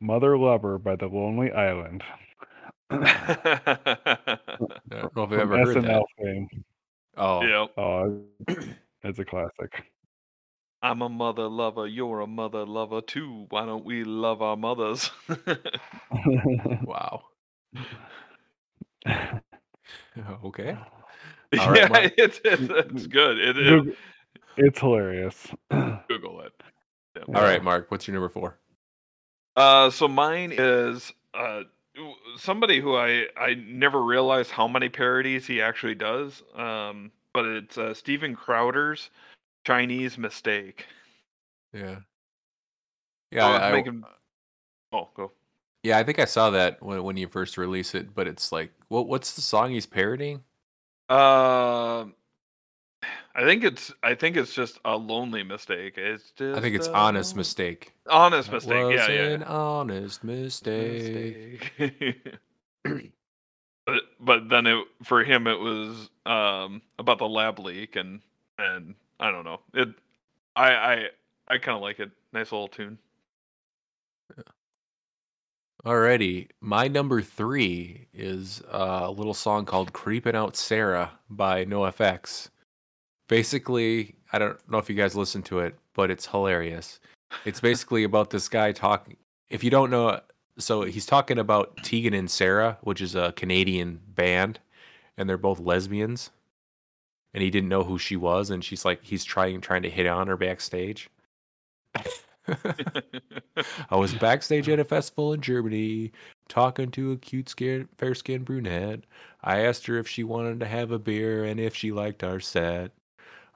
Mother 0.00 0.36
Lover 0.36 0.78
by 0.78 0.96
the 0.96 1.06
Lonely 1.06 1.52
Island. 1.52 2.02
I 2.90 4.36
don't 4.90 5.14
know 5.14 5.22
if 5.22 5.30
I've 5.30 5.32
ever 5.32 5.58
heard 5.58 5.84
that. 5.84 6.04
Fame. 6.18 6.48
Oh, 7.16 7.42
yep. 7.42 7.70
Oh, 7.78 8.24
it's 9.04 9.20
a 9.20 9.24
classic. 9.24 9.92
I'm 10.82 11.02
a 11.02 11.08
mother 11.08 11.46
lover. 11.48 11.86
You're 11.86 12.20
a 12.20 12.26
mother 12.26 12.66
lover 12.66 13.00
too. 13.00 13.46
Why 13.50 13.64
don't 13.64 13.84
we 13.84 14.02
love 14.02 14.42
our 14.42 14.56
mothers? 14.56 15.08
wow. 16.82 17.22
okay. 20.44 20.76
yeah, 21.52 21.86
right, 21.88 22.12
it's, 22.16 22.40
it's 22.44 22.62
it's 22.70 23.06
good. 23.06 23.38
It, 23.38 23.56
it, 23.58 23.96
it's 24.56 24.78
hilarious. 24.80 25.48
Google 26.08 26.40
it. 26.40 26.52
Yep. 27.16 27.24
All 27.28 27.42
right, 27.42 27.62
Mark, 27.62 27.90
what's 27.90 28.06
your 28.08 28.14
number 28.14 28.28
four? 28.28 28.58
Uh, 29.56 29.90
so 29.90 30.08
mine 30.08 30.52
is 30.56 31.12
uh 31.32 31.62
somebody 32.36 32.80
who 32.80 32.96
I 32.96 33.26
I 33.36 33.54
never 33.54 34.02
realized 34.02 34.50
how 34.50 34.66
many 34.66 34.88
parodies 34.88 35.46
he 35.46 35.62
actually 35.62 35.94
does. 35.94 36.42
Um, 36.56 37.12
but 37.32 37.44
it's 37.46 37.78
uh, 37.78 37.94
Steven 37.94 38.34
Crowder's 38.34 39.10
Chinese 39.64 40.18
Mistake. 40.18 40.86
Yeah. 41.72 41.98
Yeah, 43.30 43.46
Yeah, 43.46 43.46
I 43.46 43.56
I, 43.58 43.68
I- 43.68 43.72
making. 43.72 44.04
Oh, 44.92 45.08
go. 45.16 45.32
yeah, 45.82 45.98
I 45.98 46.04
think 46.04 46.20
I 46.20 46.24
saw 46.24 46.50
that 46.50 46.80
when 46.82 47.02
when 47.02 47.16
you 47.16 47.26
first 47.28 47.58
released 47.58 47.94
it, 47.94 48.14
but 48.14 48.26
it's 48.28 48.52
like, 48.52 48.72
what 48.88 49.08
what's 49.08 49.34
the 49.34 49.40
song 49.40 49.70
he's 49.72 49.86
parodying? 49.86 50.42
Uh, 51.08 52.06
I 53.34 53.42
think 53.44 53.64
it's 53.64 53.92
I 54.02 54.14
think 54.14 54.36
it's 54.36 54.54
just 54.54 54.78
a 54.84 54.96
lonely 54.96 55.42
mistake. 55.42 55.94
It's 55.98 56.30
just 56.32 56.56
I 56.56 56.60
think 56.60 56.76
it's 56.76 56.86
a 56.88 56.94
honest 56.96 57.36
mistake. 57.36 57.92
Honest 58.08 58.48
That 58.48 58.54
mistake. 58.54 58.84
was 58.84 59.00
Yeah, 59.08 59.08
yeah. 59.10 59.34
an 59.34 59.42
honest 59.42 60.24
mistake. 60.24 61.72
Mistake. 61.78 62.38
but 63.86 64.02
but 64.20 64.48
then 64.48 64.66
it 64.66 64.86
for 65.02 65.24
him 65.24 65.46
it 65.46 65.58
was 65.58 66.10
um 66.26 66.80
about 66.98 67.18
the 67.18 67.28
lab 67.28 67.58
leak 67.58 67.96
and 67.96 68.20
and 68.58 68.94
I 69.20 69.30
don't 69.30 69.44
know 69.44 69.60
it 69.74 69.88
I 70.56 70.74
I 70.74 71.08
I 71.48 71.58
kind 71.58 71.76
of 71.76 71.82
like 71.82 71.98
it 72.00 72.10
nice 72.32 72.52
little 72.52 72.68
tune 72.68 72.98
Alrighty, 75.84 76.48
my 76.62 76.88
number 76.88 77.20
three 77.20 78.06
is 78.14 78.62
a 78.70 79.10
little 79.10 79.34
song 79.34 79.66
called 79.66 79.92
"Creeping 79.92 80.34
Out 80.34 80.56
Sara" 80.56 81.12
by 81.28 81.66
NoFX. 81.66 82.48
Basically, 83.28 84.14
I 84.32 84.38
don't 84.38 84.58
know 84.70 84.78
if 84.78 84.88
you 84.88 84.96
guys 84.96 85.14
listen 85.14 85.42
to 85.42 85.58
it, 85.58 85.74
but 85.92 86.10
it's 86.10 86.24
hilarious. 86.24 87.00
It's 87.44 87.60
basically 87.60 88.04
about 88.04 88.30
this 88.30 88.48
guy 88.48 88.72
talking. 88.72 89.18
If 89.50 89.62
you 89.62 89.68
don't 89.68 89.90
know, 89.90 90.20
so 90.56 90.84
he's 90.84 91.04
talking 91.04 91.38
about 91.38 91.76
Tegan 91.82 92.14
and 92.14 92.30
Sara, 92.30 92.78
which 92.80 93.02
is 93.02 93.14
a 93.14 93.32
Canadian 93.32 94.00
band, 94.08 94.60
and 95.18 95.28
they're 95.28 95.36
both 95.36 95.60
lesbians. 95.60 96.30
And 97.34 97.42
he 97.42 97.50
didn't 97.50 97.68
know 97.68 97.84
who 97.84 97.98
she 97.98 98.16
was, 98.16 98.48
and 98.48 98.64
she's 98.64 98.86
like, 98.86 99.04
he's 99.04 99.24
trying 99.24 99.60
trying 99.60 99.82
to 99.82 99.90
hit 99.90 100.06
on 100.06 100.28
her 100.28 100.38
backstage. 100.38 101.10
I 103.90 103.96
was 103.96 104.14
backstage 104.14 104.68
at 104.68 104.80
a 104.80 104.84
festival 104.84 105.32
in 105.32 105.40
Germany 105.40 106.12
talking 106.48 106.90
to 106.92 107.12
a 107.12 107.16
cute, 107.16 107.48
scared, 107.48 107.88
fair 107.96 108.14
skinned 108.14 108.44
brunette. 108.44 109.04
I 109.42 109.60
asked 109.60 109.86
her 109.86 109.98
if 109.98 110.08
she 110.08 110.24
wanted 110.24 110.60
to 110.60 110.66
have 110.66 110.90
a 110.90 110.98
beer 110.98 111.44
and 111.44 111.58
if 111.58 111.74
she 111.74 111.92
liked 111.92 112.22
our 112.22 112.40
set. 112.40 112.92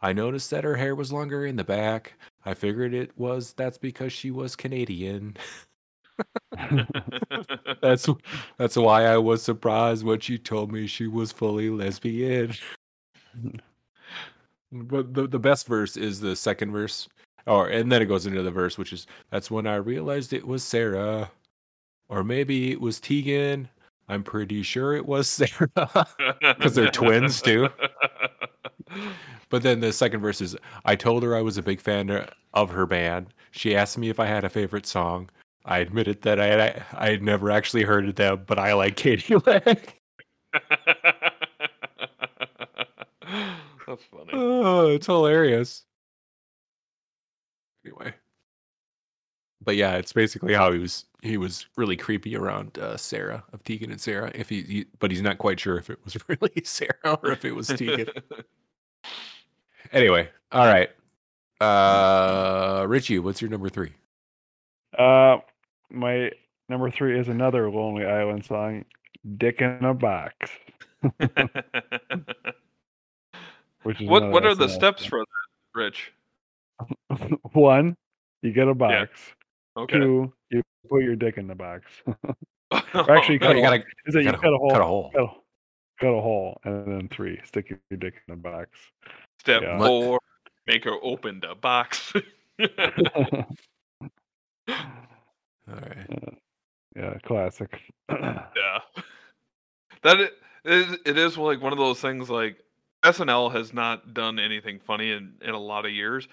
I 0.01 0.13
noticed 0.13 0.51
that 0.51 0.65
her 0.65 0.77
hair 0.77 0.95
was 0.95 1.13
longer 1.13 1.45
in 1.45 1.57
the 1.57 1.65
back. 1.65 2.15
I 2.45 2.55
figured 2.55 2.95
it 2.95 3.11
was 3.19 3.53
that's 3.53 3.79
because 3.79 4.13
she 4.13 4.31
was 4.31 4.57
Canadian. 4.57 5.37
That's 7.81 8.09
that's 8.57 8.77
why 8.77 9.07
I 9.07 9.19
was 9.19 9.41
surprised 9.43 10.05
when 10.05 10.19
she 10.19 10.37
told 10.37 10.73
me 10.73 10.89
she 10.89 11.07
was 11.07 11.31
fully 11.31 11.71
lesbian. 11.71 12.55
but 14.73 15.15
the 15.15 15.29
the 15.29 15.39
best 15.39 15.69
verse 15.69 15.97
is 15.97 16.21
the 16.21 16.35
second 16.35 16.73
verse. 16.73 17.09
Or 17.49 17.69
and 17.69 17.91
then 17.91 18.03
it 18.03 18.07
goes 18.07 18.27
into 18.27 18.43
the 18.43 18.51
verse, 18.51 18.79
which 18.79 18.93
is 18.93 19.07
that's 19.31 19.51
when 19.51 19.67
I 19.67 19.77
realized 19.77 20.33
it 20.33 20.47
was 20.47 20.63
Sara. 20.63 21.31
Or 22.09 22.25
maybe 22.25 22.71
it 22.73 22.81
was 22.81 23.01
Tegan. 23.01 23.69
I'm 24.09 24.23
pretty 24.23 24.63
sure 24.63 24.95
it 24.95 25.07
was 25.07 25.29
Sara 25.29 25.69
because 26.41 26.75
they're 26.75 26.91
twins, 26.91 27.43
too. 27.43 27.69
But 29.51 29.63
then 29.63 29.81
the 29.81 29.93
second 29.93 30.21
verse 30.21 30.41
is 30.41 30.57
I 30.85 30.95
told 30.95 31.23
her 31.23 31.35
I 31.37 31.43
was 31.43 31.57
a 31.57 31.63
big 31.63 31.81
fan 31.81 32.29
of 32.55 32.71
her 32.71 32.87
band. 32.87 33.29
She 33.51 33.75
asked 33.75 33.97
me 33.99 34.11
if 34.11 34.21
I 34.21 34.27
had 34.27 34.45
a 34.45 34.49
favorite 34.49 34.87
song. 34.87 35.31
I 35.65 35.79
admitted 35.79 36.23
that 36.23 36.41
I 36.41 36.69
I, 36.69 36.83
I 36.95 37.11
had 37.11 37.23
never 37.23 37.51
actually 37.51 37.83
heard 37.85 38.09
of 38.09 38.15
them, 38.17 38.45
but 38.47 38.59
I 38.59 38.75
like 38.75 38.97
k.d. 38.97 39.37
lang. 39.47 39.63
That's 43.87 44.05
funny. 44.11 44.31
Oh, 44.33 44.89
it's 44.89 45.07
hilarious. 45.07 45.85
Anyway, 47.89 48.15
but 49.65 49.77
yeah, 49.77 49.97
it's 49.97 50.13
basically 50.13 50.55
how 50.55 50.73
he 50.73 50.79
was. 50.79 51.05
He 51.23 51.37
was 51.37 51.67
really 51.77 51.97
creepy 51.97 52.37
around 52.37 52.79
uh, 52.79 52.97
Sara 52.97 53.43
of 53.53 53.65
Tegan 53.65 53.91
and 53.91 54.01
Sara. 54.01 54.31
If 54.35 54.49
he, 54.49 54.63
he, 54.63 54.87
but 55.01 55.11
he's 55.11 55.23
not 55.23 55.39
quite 55.39 55.59
sure 55.59 55.77
if 55.77 55.91
it 55.91 55.99
was 56.05 56.17
really 56.29 56.63
Sara 56.65 57.19
or 57.23 57.33
if 57.33 57.45
it 57.45 57.53
was 57.53 57.67
Tegan. 57.69 58.09
anyway, 59.93 60.29
all 60.53 60.67
right. 60.67 60.91
Uh, 61.61 62.87
Richie, 62.89 63.19
what's 63.19 63.41
your 63.41 63.51
number 63.51 63.69
three? 63.69 63.93
Uh, 64.97 65.39
my 65.91 66.31
number 66.69 66.91
three 66.91 67.19
is 67.19 67.29
another 67.29 67.71
Lonely 67.71 68.05
Island 68.05 68.45
song, 68.45 68.85
"Dick 69.39 69.61
in 69.61 69.85
a 69.85 69.93
Box," 69.93 70.51
which 73.83 74.01
is 74.01 74.09
what 74.09 74.31
what 74.31 74.47
are 74.47 74.55
the 74.55 74.69
steps 74.69 75.03
song. 75.03 75.11
for 75.11 75.19
that, 75.19 75.81
Rich? 75.81 76.13
One, 77.53 77.97
you 78.43 78.53
get 78.53 78.69
a 78.69 78.75
box. 78.75 79.21
Okay. 79.77 79.99
Two, 79.99 80.33
you 80.51 80.63
put 80.89 81.03
your 81.03 81.17
dick 81.17 81.39
in 81.39 81.47
the 81.47 81.55
box. 81.55 81.87
Or 82.95 83.11
actually, 83.13 83.39
No, 83.39 83.53
you 83.53 83.63
gotta 83.63 83.83
Is 84.07 84.15
that 84.15 84.25
you 84.25 84.31
cut 84.31 84.43
cut 84.43 84.53
a 84.53 84.59
hole? 84.59 84.71
cut 84.71 84.81
a 84.81 84.85
hole. 84.85 85.11
Cut 85.15 85.23
a, 85.23 85.29
cut 86.01 86.09
a 86.09 86.21
hole, 86.21 86.61
and 86.65 86.87
then 86.87 87.09
three, 87.09 87.41
stick 87.45 87.71
your 87.71 87.79
dick 87.99 88.15
in 88.27 88.35
the 88.35 88.37
box. 88.37 88.79
Step 89.41 89.63
Yeah. 89.63 89.79
Four, 89.79 90.19
make 90.67 90.85
her 90.85 90.99
open 91.03 91.41
the 91.41 91.55
box. 91.55 92.13
All 92.15 92.67
right. 95.69 96.11
Uh, 96.11 96.31
yeah, 96.97 97.15
classic. 97.25 97.81
Yeah. 98.11 98.81
That 100.03 100.21
it 100.21 100.33
is, 100.65 100.97
it 101.05 101.19
is 101.19 101.37
like 101.39 101.61
one 101.61 101.73
of 101.73 101.79
those 101.79 102.01
things 102.01 102.31
like 102.31 102.59
SNL 103.05 103.53
has 103.53 103.73
not 103.73 104.15
done 104.15 104.39
anything 104.39 104.79
funny 104.79 105.11
in, 105.13 105.35
in 105.43 105.51
a 105.51 105.59
lot 105.59 105.85
of 105.87 105.93
years, 105.93 106.29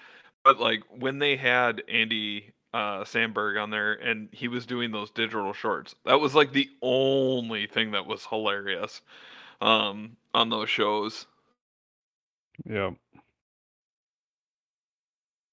but 0.46 0.60
like 0.60 0.84
when 0.90 1.20
they 1.20 1.36
had 1.36 1.84
Andy 1.90 2.54
uh, 2.74 3.04
Samberg 3.04 3.62
on 3.62 3.72
there 3.72 3.94
and 3.94 4.30
he 4.32 4.48
was 4.48 4.66
doing 4.66 4.92
those 4.92 5.10
digital 5.10 5.52
shorts, 5.52 5.96
that 6.06 6.20
was 6.22 6.36
like 6.36 6.54
the 6.54 6.70
only 6.82 7.68
thing 7.68 7.92
that 7.92 8.06
was 8.06 8.26
hilarious 8.26 9.02
um, 9.60 10.16
on 10.34 10.50
those 10.50 10.70
shows. 10.70 11.26
yeah. 12.64 12.92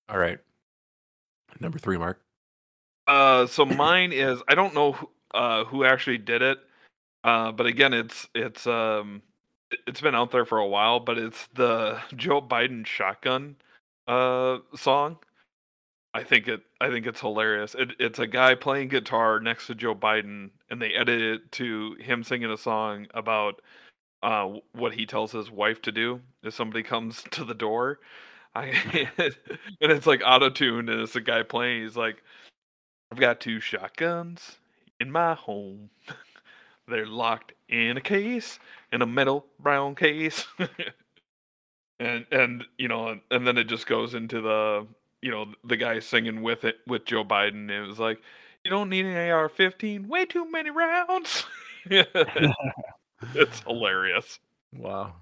All 0.09 0.19
right. 0.19 0.39
Number 1.59 1.79
three, 1.79 1.97
Mark. 1.97 2.21
Uh, 3.07 3.47
so 3.47 3.65
mine 3.65 4.13
is 4.13 4.43
I 4.47 4.55
don't 4.55 4.75
know 4.75 4.93
who, 4.93 5.11
uh, 5.35 5.65
who 5.65 5.85
actually 5.85 6.19
did 6.19 6.43
it, 6.43 6.59
uh, 7.25 7.51
but 7.53 7.67
again, 7.67 7.95
it's 7.95 8.29
it's 8.35 8.67
um 8.67 9.23
it- 9.71 9.81
it's 9.87 10.01
been 10.03 10.15
out 10.15 10.31
there 10.31 10.45
for 10.45 10.59
a 10.59 10.67
while, 10.67 11.01
but 11.01 11.19
it's 11.19 11.47
the 11.55 12.01
Joe 12.15 12.43
Biden 12.43 12.87
shotgun 12.87 13.57
uh 14.13 14.59
song. 14.77 15.19
I 16.15 16.25
think 16.25 16.49
it 16.49 16.63
I 16.81 16.91
think 16.91 17.07
it's 17.07 17.21
hilarious. 17.21 17.75
It, 17.75 17.93
it's 17.99 18.19
a 18.19 18.27
guy 18.27 18.55
playing 18.55 18.89
guitar 18.89 19.41
next 19.41 19.67
to 19.69 19.75
Joe 19.75 19.95
Biden, 19.95 20.51
and 20.71 20.81
they 20.81 20.95
edit 20.95 21.21
it 21.21 21.53
to 21.53 21.97
him 22.01 22.23
singing 22.23 22.51
a 22.51 22.57
song 22.59 23.07
about 23.15 23.63
uh 24.23 24.51
what 24.73 24.95
he 24.95 25.07
tells 25.07 25.33
his 25.33 25.51
wife 25.51 25.83
to 25.83 25.93
do 25.93 26.21
if 26.43 26.55
somebody 26.55 26.83
comes 26.83 27.23
to 27.33 27.45
the 27.45 27.55
door. 27.55 28.01
I 28.55 28.67
and 29.19 29.93
it's 29.93 30.07
like 30.07 30.23
auto 30.25 30.51
tuned, 30.51 30.91
and 30.91 31.01
it's 31.01 31.17
a 31.17 31.21
guy 31.21 31.43
playing. 31.43 31.83
He's 31.85 31.97
like, 31.97 32.23
"I've 33.13 33.21
got 33.21 33.41
two 33.41 33.61
shotguns 33.61 34.59
in 35.01 35.11
my 35.13 35.35
home. 35.35 35.91
They're 36.89 37.07
locked 37.07 37.53
in 37.69 37.97
a 37.97 38.01
case, 38.03 38.59
in 38.93 39.03
a 39.03 39.07
metal 39.07 39.47
brown 39.61 39.95
case." 39.95 40.47
And 42.03 42.27
and 42.31 42.65
you 42.79 42.89
know, 42.89 43.19
and, 43.31 43.47
then 43.47 43.57
it 43.59 43.65
just 43.65 43.87
goes 43.87 44.15
into 44.15 44.41
the 44.41 44.87
you 45.21 45.31
know 45.31 45.47
the 45.65 45.77
guy 45.77 46.01
singing 46.01 46.43
with 46.43 46.65
it 46.65 46.77
with 46.87 47.05
Joe 47.05 47.25
Biden. 47.25 47.71
It 47.71 47.87
was 47.87 47.99
like, 47.99 48.21
"You 48.65 48.71
don't 48.71 48.89
need 48.89 49.07
an 49.07 49.17
AR-15. 49.31 50.09
Way 50.09 50.27
too 50.27 50.51
many 50.51 50.71
rounds." 50.71 51.45
it's 51.87 53.61
hilarious. 53.67 54.39
Wow. 54.77 55.15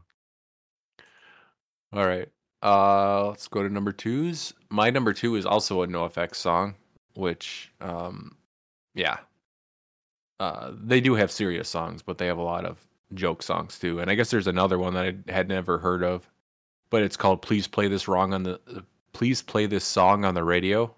All 1.93 2.07
right. 2.07 2.29
Uh 2.63 3.29
let's 3.29 3.49
go 3.49 3.63
to 3.63 3.69
number 3.69 3.93
twos. 3.93 4.53
My 4.69 4.91
number 4.91 5.13
two 5.13 5.37
is 5.37 5.47
also 5.47 5.83
a 5.83 5.87
NoFX 5.87 6.37
song, 6.37 6.75
which 7.15 7.73
um 7.81 8.37
yeah. 8.95 9.19
Uh 10.39 10.73
they 10.75 11.01
do 11.01 11.15
have 11.15 11.31
serious 11.31 11.69
songs, 11.69 12.03
but 12.03 12.19
they 12.19 12.27
have 12.27 12.39
a 12.39 12.43
lot 12.43 12.65
of 12.65 12.87
joke 13.15 13.43
songs 13.43 13.79
too. 13.79 13.99
And 14.01 14.11
I 14.11 14.15
guess 14.15 14.31
there's 14.31 14.47
another 14.47 14.79
one 14.79 14.95
that 14.95 15.07
I 15.07 15.33
had 15.33 15.49
never 15.49 15.79
heard 15.79 16.05
of, 16.05 16.29
but 16.91 17.03
it's 17.03 17.17
called 17.17 17.43
Please 17.43 17.67
Play 17.67 17.89
This 17.89 18.09
Wrong 18.09 18.35
on 18.35 18.43
the 18.43 18.61
Please 19.13 19.43
Play 19.43 19.67
This 19.67 19.85
Song 19.85 20.25
on 20.25 20.35
the 20.35 20.45
Radio. 20.45 20.95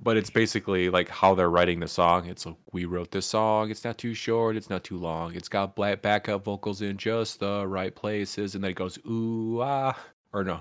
But 0.00 0.16
it's 0.16 0.30
basically 0.30 0.90
like 0.90 1.08
how 1.08 1.34
they're 1.34 1.50
writing 1.50 1.80
the 1.80 1.88
song. 1.88 2.26
It's 2.28 2.46
like 2.46 2.54
we 2.72 2.84
wrote 2.84 3.10
this 3.10 3.26
song. 3.26 3.70
It's 3.70 3.84
not 3.84 3.98
too 3.98 4.14
short. 4.14 4.56
It's 4.56 4.70
not 4.70 4.84
too 4.84 4.96
long. 4.96 5.34
It's 5.34 5.48
got 5.48 5.74
black 5.74 6.02
backup 6.02 6.44
vocals 6.44 6.82
in 6.82 6.96
just 6.96 7.40
the 7.40 7.66
right 7.66 7.92
places, 7.92 8.54
and 8.54 8.62
then 8.62 8.70
it 8.70 8.74
goes 8.74 8.96
ooh 9.10 9.60
ah, 9.60 9.98
or 10.32 10.44
no, 10.44 10.60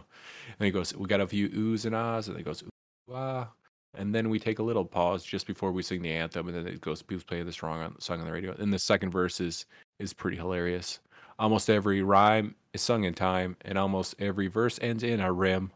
and 0.59 0.67
it 0.67 0.71
goes 0.71 0.95
we 0.95 1.05
got 1.05 1.21
a 1.21 1.27
few 1.27 1.49
oohs 1.49 1.85
and 1.85 1.93
ahs, 1.93 2.27
and 2.27 2.35
then 2.35 2.41
it 2.41 2.45
goes 2.45 2.63
ooh 2.63 3.13
ah, 3.13 3.47
and 3.93 4.13
then 4.13 4.31
we 4.31 4.39
take 4.39 4.57
a 4.57 4.63
little 4.63 4.85
pause 4.85 5.23
just 5.23 5.45
before 5.45 5.71
we 5.71 5.83
sing 5.83 6.01
the 6.01 6.11
anthem, 6.11 6.47
and 6.47 6.57
then 6.57 6.65
it 6.67 6.81
goes 6.81 7.03
please 7.03 7.23
play 7.23 7.43
this 7.43 7.61
wrong 7.61 7.81
on 7.81 8.01
song 8.01 8.19
on 8.19 8.25
the 8.25 8.31
radio. 8.31 8.55
And 8.57 8.73
the 8.73 8.79
second 8.79 9.11
verse 9.11 9.39
is 9.39 9.67
is 9.99 10.13
pretty 10.13 10.37
hilarious. 10.37 10.99
Almost 11.39 11.69
every 11.69 12.01
rhyme 12.01 12.55
is 12.73 12.81
sung 12.81 13.03
in 13.03 13.13
time, 13.13 13.57
and 13.61 13.77
almost 13.77 14.15
every 14.19 14.47
verse 14.47 14.79
ends 14.81 15.03
in 15.03 15.19
a 15.19 15.31
rim. 15.31 15.71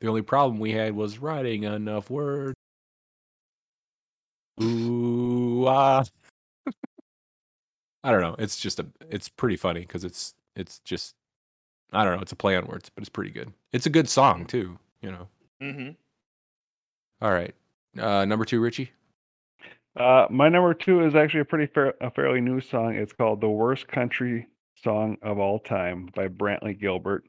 The 0.00 0.06
only 0.08 0.22
problem 0.22 0.60
we 0.60 0.72
had 0.72 0.94
was 0.94 1.18
writing 1.18 1.64
enough 1.64 2.08
words. 2.08 2.54
Ooh, 4.62 5.66
ah. 5.66 6.04
I 8.04 8.10
don't 8.10 8.20
know. 8.20 8.36
It's 8.38 8.58
just 8.58 8.80
a. 8.80 8.86
It's 9.10 9.28
pretty 9.28 9.56
funny 9.56 9.80
because 9.80 10.04
it's 10.04 10.34
it's 10.56 10.78
just. 10.80 11.14
I 11.92 12.04
don't 12.04 12.16
know. 12.16 12.22
It's 12.22 12.32
a 12.32 12.36
play 12.36 12.56
on 12.56 12.66
words, 12.66 12.90
but 12.94 13.02
it's 13.02 13.08
pretty 13.08 13.30
good. 13.30 13.52
It's 13.72 13.86
a 13.86 13.90
good 13.90 14.08
song 14.08 14.46
too. 14.46 14.78
You 15.02 15.10
know. 15.10 15.28
Mm-hmm. 15.62 15.90
All 17.20 17.32
right. 17.32 17.54
Uh, 17.98 18.24
number 18.24 18.44
two, 18.44 18.60
Richie. 18.60 18.92
Uh, 19.96 20.26
my 20.30 20.48
number 20.48 20.74
two 20.74 21.04
is 21.04 21.16
actually 21.16 21.40
a 21.40 21.44
pretty 21.44 21.66
fair, 21.66 21.94
a 22.00 22.10
fairly 22.10 22.40
new 22.40 22.60
song. 22.60 22.94
It's 22.94 23.12
called 23.12 23.40
"The 23.40 23.48
Worst 23.48 23.88
Country 23.88 24.46
Song 24.82 25.16
of 25.22 25.38
All 25.38 25.58
Time" 25.58 26.08
by 26.14 26.28
Brantley 26.28 26.78
Gilbert, 26.78 27.24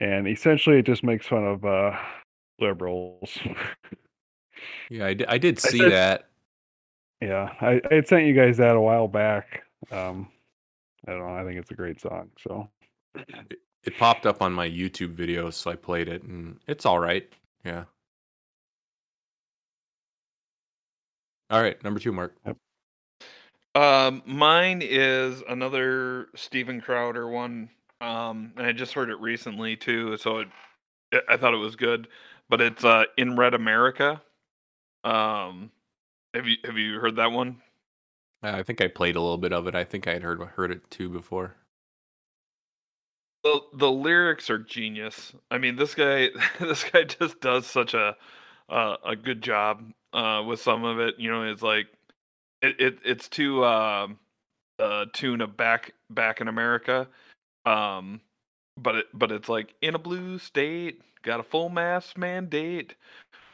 and 0.00 0.26
essentially 0.28 0.78
it 0.78 0.86
just 0.86 1.02
makes 1.04 1.26
fun 1.26 1.44
of 1.44 1.64
uh, 1.64 1.96
liberals. 2.60 3.38
Yeah, 4.90 5.06
I 5.06 5.14
did, 5.14 5.26
I 5.28 5.38
did 5.38 5.58
I 5.64 5.68
see 5.70 5.78
said- 5.78 5.92
that. 5.92 6.28
yeah, 7.20 7.52
I, 7.60 7.80
I 7.90 7.94
had 7.94 8.08
sent 8.08 8.26
you 8.26 8.34
guys 8.34 8.56
that 8.58 8.76
a 8.76 8.80
while 8.80 9.08
back. 9.08 9.62
Um, 9.90 10.28
I 11.08 11.12
don't 11.12 11.20
know. 11.20 11.34
I 11.34 11.44
think 11.44 11.58
it's 11.58 11.70
a 11.70 11.74
great 11.74 12.00
song. 12.00 12.30
So 12.38 12.68
It 13.84 13.96
popped 13.98 14.26
up 14.26 14.42
on 14.42 14.52
my 14.52 14.68
YouTube 14.68 15.14
video, 15.14 15.48
so 15.50 15.70
I 15.70 15.76
played 15.76 16.08
it, 16.08 16.22
and 16.22 16.58
it's 16.66 16.84
all 16.84 16.98
right. 16.98 17.26
Yeah. 17.64 17.84
All 21.50 21.60
right, 21.62 21.82
number 21.82 21.98
two, 21.98 22.12
Mark. 22.12 22.34
Um, 23.74 24.22
mine 24.26 24.82
is 24.82 25.42
another 25.48 26.28
Steven 26.34 26.80
Crowder 26.80 27.28
one. 27.28 27.70
Um, 28.00 28.52
and 28.56 28.66
I 28.66 28.72
just 28.72 28.94
heard 28.94 29.10
it 29.10 29.20
recently 29.20 29.76
too, 29.76 30.16
so 30.16 30.38
it, 30.38 30.48
I- 31.12 31.34
I 31.34 31.36
thought 31.36 31.54
it 31.54 31.58
was 31.58 31.76
good. 31.76 32.08
But 32.48 32.60
it's 32.60 32.84
uh, 32.84 33.04
"In 33.16 33.36
Red 33.36 33.54
America." 33.54 34.22
Um, 35.04 35.72
have 36.34 36.46
you 36.48 36.58
have 36.64 36.78
you 36.78 37.00
heard 37.00 37.16
that 37.16 37.32
one? 37.32 37.62
Uh, 38.42 38.50
I 38.52 38.62
think 38.62 38.80
I 38.82 38.88
played 38.88 39.16
a 39.16 39.20
little 39.20 39.38
bit 39.38 39.52
of 39.52 39.66
it. 39.66 39.74
I 39.74 39.84
think 39.84 40.06
I 40.06 40.12
had 40.12 40.22
heard 40.22 40.40
heard 40.42 40.70
it 40.70 40.90
too 40.90 41.08
before. 41.08 41.56
The 43.42 43.60
the 43.74 43.90
lyrics 43.90 44.50
are 44.50 44.58
genius. 44.58 45.34
I 45.50 45.58
mean, 45.58 45.76
this 45.76 45.94
guy 45.94 46.28
this 46.60 46.84
guy 46.84 47.04
just 47.04 47.40
does 47.40 47.66
such 47.66 47.94
a 47.94 48.16
uh, 48.68 48.96
a 49.04 49.16
good 49.16 49.42
job 49.42 49.92
uh, 50.12 50.42
with 50.46 50.60
some 50.60 50.84
of 50.84 50.98
it. 51.00 51.18
You 51.18 51.30
know, 51.30 51.42
it's 51.50 51.62
like 51.62 51.88
it, 52.62 52.80
it 52.80 52.98
it's 53.04 53.28
to 53.30 53.64
um, 53.64 54.18
uh, 54.78 55.06
tune 55.12 55.40
of 55.40 55.56
back 55.56 55.92
back 56.10 56.40
in 56.40 56.48
America, 56.48 57.08
um, 57.64 58.20
but 58.76 58.96
it 58.96 59.06
but 59.14 59.32
it's 59.32 59.48
like 59.48 59.74
in 59.82 59.94
a 59.94 59.98
blue 59.98 60.38
state, 60.38 61.02
got 61.22 61.40
a 61.40 61.44
full 61.44 61.68
mask 61.68 62.18
mandate, 62.18 62.94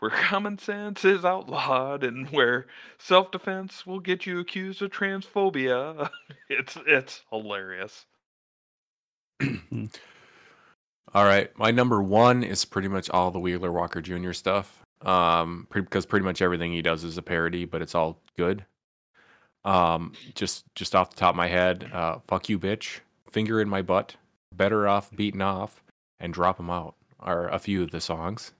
where 0.00 0.10
common 0.10 0.58
sense 0.58 1.04
is 1.04 1.24
outlawed, 1.24 2.04
and 2.04 2.28
where 2.30 2.66
self 2.98 3.30
defense 3.30 3.86
will 3.86 4.00
get 4.00 4.26
you 4.26 4.40
accused 4.40 4.82
of 4.82 4.90
transphobia. 4.90 6.10
it's 6.48 6.76
it's 6.86 7.22
hilarious. 7.30 8.06
All 11.14 11.24
right, 11.24 11.56
my 11.56 11.70
number 11.70 12.02
one 12.02 12.42
is 12.42 12.64
pretty 12.64 12.88
much 12.88 13.08
all 13.10 13.30
the 13.30 13.38
Wheeler 13.38 13.70
Walker 13.70 14.02
Jr. 14.02 14.32
stuff. 14.32 14.82
Um, 15.02 15.66
because 15.72 16.04
pretty 16.04 16.24
much 16.24 16.42
everything 16.42 16.72
he 16.72 16.82
does 16.82 17.04
is 17.04 17.16
a 17.16 17.22
parody, 17.22 17.64
but 17.64 17.80
it's 17.80 17.94
all 17.94 18.20
good. 18.36 18.64
Um, 19.66 20.12
just 20.34 20.64
just 20.74 20.94
off 20.94 21.10
the 21.10 21.16
top 21.16 21.30
of 21.30 21.36
my 21.36 21.48
head, 21.48 21.90
uh, 21.92 22.20
"Fuck 22.20 22.48
you, 22.48 22.58
bitch," 22.58 23.00
"Finger 23.30 23.60
in 23.60 23.68
my 23.68 23.82
butt," 23.82 24.16
"Better 24.54 24.86
off 24.88 25.10
beaten 25.14 25.42
off," 25.42 25.82
and 26.20 26.32
"Drop 26.32 26.60
'em 26.60 26.70
out" 26.70 26.94
are 27.18 27.48
a 27.48 27.58
few 27.58 27.82
of 27.82 27.90
the 27.90 28.00
songs. 28.00 28.52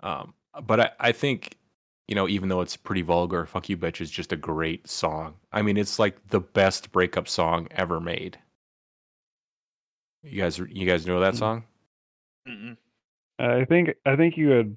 Um, 0.00 0.34
but 0.64 0.80
I, 0.80 0.90
I 1.00 1.12
think, 1.12 1.56
you 2.08 2.14
know, 2.14 2.26
even 2.28 2.48
though 2.48 2.60
it's 2.62 2.76
pretty 2.76 3.02
vulgar, 3.02 3.46
"Fuck 3.46 3.68
you, 3.68 3.76
bitch" 3.76 4.00
is 4.00 4.10
just 4.10 4.32
a 4.32 4.36
great 4.36 4.88
song. 4.88 5.36
I 5.52 5.62
mean, 5.62 5.76
it's 5.76 5.98
like 6.00 6.28
the 6.28 6.40
best 6.40 6.90
breakup 6.90 7.28
song 7.28 7.68
ever 7.70 8.00
made. 8.00 8.38
You 10.24 10.42
guys, 10.42 10.58
you 10.58 10.84
guys 10.86 11.06
know 11.06 11.20
that 11.20 11.34
Mm. 11.34 11.38
song? 11.38 11.64
Mm-mm. 12.48 12.76
I 13.38 13.64
think 13.66 13.90
I 14.04 14.16
think 14.16 14.36
you 14.36 14.48
had 14.48 14.76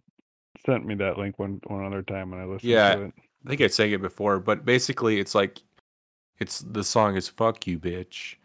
sent 0.65 0.85
me 0.85 0.93
that 0.95 1.17
link 1.17 1.39
one 1.39 1.61
one 1.65 1.83
other 1.85 2.03
time 2.03 2.29
when 2.29 2.39
I 2.39 2.45
listened 2.45 2.69
Yeah. 2.69 2.95
to 2.95 3.01
it. 3.05 3.13
I 3.45 3.49
think 3.49 3.61
I 3.61 3.67
sang 3.67 3.91
it 3.91 4.01
before, 4.01 4.39
but 4.39 4.65
basically, 4.65 5.19
it's 5.19 5.33
like, 5.33 5.61
it's 6.39 6.59
the 6.59 6.83
song 6.83 7.15
is 7.15 7.29
"Fuck 7.29 7.67
you, 7.67 7.79
bitch." 7.79 8.35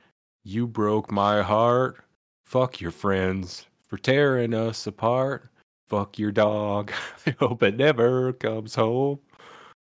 You 0.44 0.66
broke 0.66 1.10
my 1.10 1.42
heart. 1.42 2.04
Fuck 2.44 2.80
your 2.80 2.90
friends 2.90 3.66
for 3.88 3.96
tearing 3.96 4.54
us 4.54 4.86
apart. 4.86 5.48
Fuck 5.86 6.18
your 6.18 6.32
dog. 6.32 6.92
I 7.26 7.34
hope 7.38 7.62
it 7.62 7.76
never 7.76 8.32
comes 8.32 8.74
home. 8.74 9.20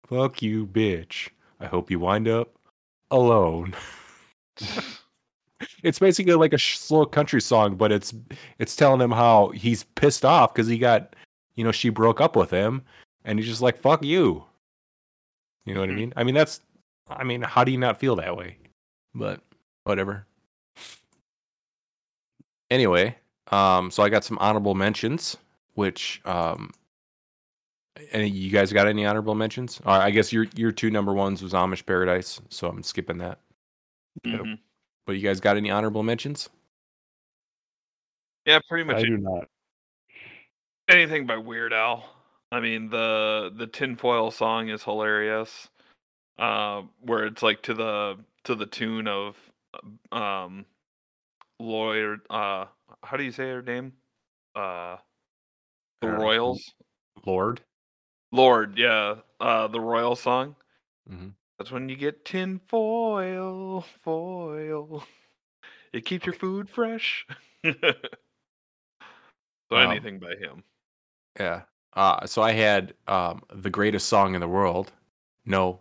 Fuck 0.07 0.41
you, 0.41 0.65
bitch. 0.67 1.29
I 1.59 1.67
hope 1.67 1.91
you 1.91 1.99
wind 1.99 2.27
up 2.27 2.55
alone. 3.11 3.75
it's 5.83 5.99
basically 5.99 6.33
like 6.33 6.53
a 6.53 6.59
slow 6.59 7.05
country 7.05 7.41
song, 7.41 7.75
but 7.75 7.91
it's 7.91 8.13
it's 8.59 8.75
telling 8.75 9.01
him 9.01 9.11
how 9.11 9.49
he's 9.49 9.83
pissed 9.95 10.25
off 10.25 10.53
because 10.53 10.67
he 10.67 10.77
got, 10.77 11.15
you 11.55 11.63
know, 11.63 11.71
she 11.71 11.89
broke 11.89 12.21
up 12.21 12.35
with 12.35 12.51
him, 12.51 12.83
and 13.23 13.39
he's 13.39 13.47
just 13.47 13.61
like, 13.61 13.77
"Fuck 13.77 14.03
you." 14.03 14.43
You 15.69 15.75
know 15.75 15.81
what 15.81 15.89
I 15.89 15.93
Mhm. 15.93 15.97
mean? 15.97 16.13
I 16.15 16.23
mean 16.23 16.33
that's, 16.33 16.61
I 17.07 17.23
mean, 17.23 17.43
how 17.43 17.63
do 17.63 17.71
you 17.71 17.77
not 17.77 17.99
feel 17.99 18.15
that 18.15 18.35
way? 18.35 18.57
But 19.13 19.41
whatever. 19.83 20.25
Anyway, 22.71 23.15
um, 23.51 23.91
so 23.91 24.01
I 24.01 24.09
got 24.09 24.23
some 24.23 24.39
honorable 24.39 24.73
mentions, 24.73 25.37
which 25.75 26.21
um, 26.25 26.71
any 28.11 28.27
you 28.29 28.49
guys 28.49 28.73
got 28.73 28.87
any 28.87 29.05
honorable 29.05 29.35
mentions? 29.35 29.79
Uh, 29.85 29.91
I 29.91 30.09
guess 30.09 30.33
your 30.33 30.47
your 30.55 30.71
two 30.71 30.89
number 30.89 31.13
ones 31.13 31.43
was 31.43 31.53
Amish 31.53 31.85
Paradise, 31.85 32.41
so 32.49 32.67
I'm 32.67 32.81
skipping 32.81 33.19
that. 33.19 33.39
Yep. 34.23 34.41
Mhm. 34.41 34.59
But 35.05 35.13
you 35.13 35.21
guys 35.21 35.39
got 35.39 35.55
any 35.55 35.69
honorable 35.69 36.01
mentions? 36.01 36.49
Yeah, 38.45 38.59
pretty 38.67 38.85
much 38.85 38.97
I 38.97 39.01
do 39.03 39.17
not. 39.17 39.47
anything 40.87 41.27
by 41.27 41.37
Weird 41.37 41.73
Al. 41.73 42.03
I 42.51 42.59
mean 42.59 42.89
the 42.89 43.51
the 43.55 43.67
tinfoil 43.67 44.31
song 44.31 44.69
is 44.69 44.83
hilarious. 44.83 45.69
Uh, 46.37 46.83
where 47.01 47.25
it's 47.25 47.43
like 47.43 47.61
to 47.63 47.73
the 47.73 48.17
to 48.45 48.55
the 48.55 48.65
tune 48.65 49.07
of 49.07 49.37
um 50.11 50.65
Lloyd 51.59 52.21
uh 52.29 52.65
how 53.03 53.17
do 53.17 53.23
you 53.23 53.31
say 53.31 53.49
her 53.49 53.61
name? 53.61 53.93
Uh 54.55 54.97
the 56.01 56.07
I. 56.07 56.11
Royals. 56.11 56.73
Lorde. 57.25 57.61
Lorde, 58.31 58.77
yeah. 58.77 59.15
Uh 59.39 59.67
the 59.67 59.79
Royal 59.81 60.15
song. 60.15 60.55
Mhm. 61.09 61.33
That's 61.57 61.71
when 61.71 61.89
you 61.89 61.95
get 61.97 62.25
tin 62.25 62.59
foil, 62.67 63.81
foil. 63.81 65.03
It 65.91 66.05
keeps 66.05 66.25
your 66.27 66.33
food 66.33 66.69
fresh. 66.69 67.25
so 67.65 67.75
Um, 69.71 69.91
anything 69.91 70.19
by 70.19 70.35
him. 70.35 70.63
Yeah. 71.39 71.63
Uh, 71.93 72.25
so 72.25 72.41
I 72.41 72.51
had 72.51 72.93
um, 73.07 73.41
the 73.53 73.69
greatest 73.69 74.07
song 74.07 74.35
in 74.35 74.41
the 74.41 74.47
world. 74.47 74.91
No, 75.45 75.79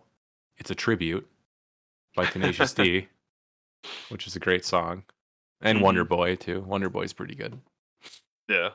it's 0.57 0.71
a 0.71 0.75
tribute 0.75 1.27
by 2.15 2.25
Tenacious 2.25 2.73
D, 2.73 3.07
which 4.09 4.25
is 4.27 4.35
a 4.35 4.39
great 4.39 4.65
song, 4.65 5.03
and 5.61 5.81
Wonder 5.81 6.03
Boy 6.03 6.35
too. 6.35 6.61
Wonder 6.61 6.89
Boy's 6.89 7.13
pretty 7.13 7.35
good. 7.35 7.59
Yeah. 8.47 8.69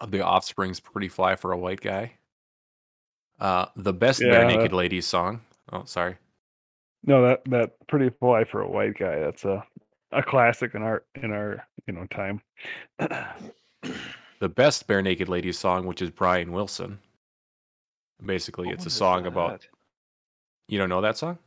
Uh, 0.00 0.06
The 0.06 0.22
Offspring's 0.24 0.80
pretty 0.80 1.08
fly 1.08 1.36
for 1.36 1.52
a 1.52 1.58
white 1.58 1.80
guy. 1.82 2.14
Uh, 3.38 3.66
the 3.76 3.92
best 3.92 4.22
Yeah, 4.22 4.30
Bare 4.30 4.48
that- 4.48 4.56
Naked 4.56 4.72
Ladies 4.72 5.06
song. 5.06 5.42
Oh, 5.72 5.84
sorry. 5.84 6.16
No, 7.06 7.20
that 7.28 7.42
that 7.46 7.86
pretty 7.86 8.08
fly 8.08 8.44
for 8.44 8.62
a 8.62 8.68
white 8.68 8.96
guy. 8.98 9.18
That's 9.18 9.44
a 9.44 9.62
a 10.12 10.22
classic 10.22 10.74
in 10.74 10.82
our 10.82 11.02
in 11.22 11.32
our 11.32 11.66
you 11.86 11.92
know 11.92 12.06
time. 12.06 12.40
The 14.44 14.50
best 14.50 14.86
Barenaked 14.86 15.26
Ladies 15.30 15.58
song, 15.58 15.86
which 15.86 16.02
is 16.02 16.10
Brian 16.10 16.52
Wilson. 16.52 16.98
Basically, 18.22 18.68
it's 18.68 18.84
a 18.84 18.90
song 18.90 19.24
about. 19.24 19.66
You 20.68 20.76
don't 20.76 20.90
know 20.90 21.00
that 21.00 21.16
song? 21.16 21.38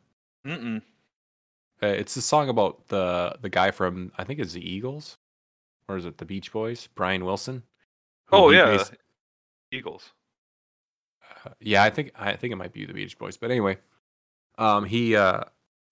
Mm-mm. 0.47 0.81
Uh, 1.83 1.85
it's 1.85 2.17
a 2.17 2.23
song 2.23 2.49
about 2.49 2.87
the 2.87 3.37
the 3.39 3.49
guy 3.49 3.69
from 3.69 4.11
I 4.17 4.23
think 4.23 4.39
it's 4.39 4.53
the 4.53 4.67
Eagles, 4.67 5.19
or 5.87 5.97
is 5.97 6.05
it 6.05 6.17
the 6.17 6.25
Beach 6.25 6.51
Boys? 6.51 6.89
Brian 6.95 7.23
Wilson. 7.23 7.61
Oh 8.31 8.49
yeah. 8.49 8.77
bas- 8.77 8.91
Eagles. 9.71 10.11
uh, 11.45 11.51
yeah, 11.59 11.83
I 11.83 11.91
think 11.91 12.13
I 12.17 12.35
think 12.35 12.51
it 12.51 12.55
might 12.55 12.73
be 12.73 12.87
the 12.87 12.93
Beach 12.93 13.15
Boys. 13.19 13.37
But 13.37 13.51
anyway, 13.51 13.77
um, 14.57 14.85
he 14.85 15.15
uh, 15.15 15.43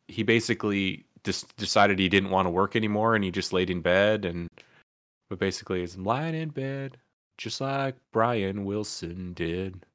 he 0.08 0.24
basically 0.24 1.06
just 1.24 1.56
decided 1.56 2.00
he 2.00 2.10
didn't 2.10 2.32
want 2.32 2.48
to 2.48 2.50
work 2.50 2.76
anymore, 2.76 3.14
and 3.14 3.24
he 3.24 3.30
just 3.30 3.54
laid 3.54 3.70
in 3.70 3.82
bed 3.82 4.26
and. 4.26 4.50
But 5.30 5.40
basically, 5.40 5.82
it's 5.84 5.98
lying 5.98 6.36
in 6.36 6.50
bed, 6.50 6.98
just 7.38 7.60
like 7.62 7.96
Brian 8.12 8.66
Wilson 8.66 9.34
did. 9.34 9.86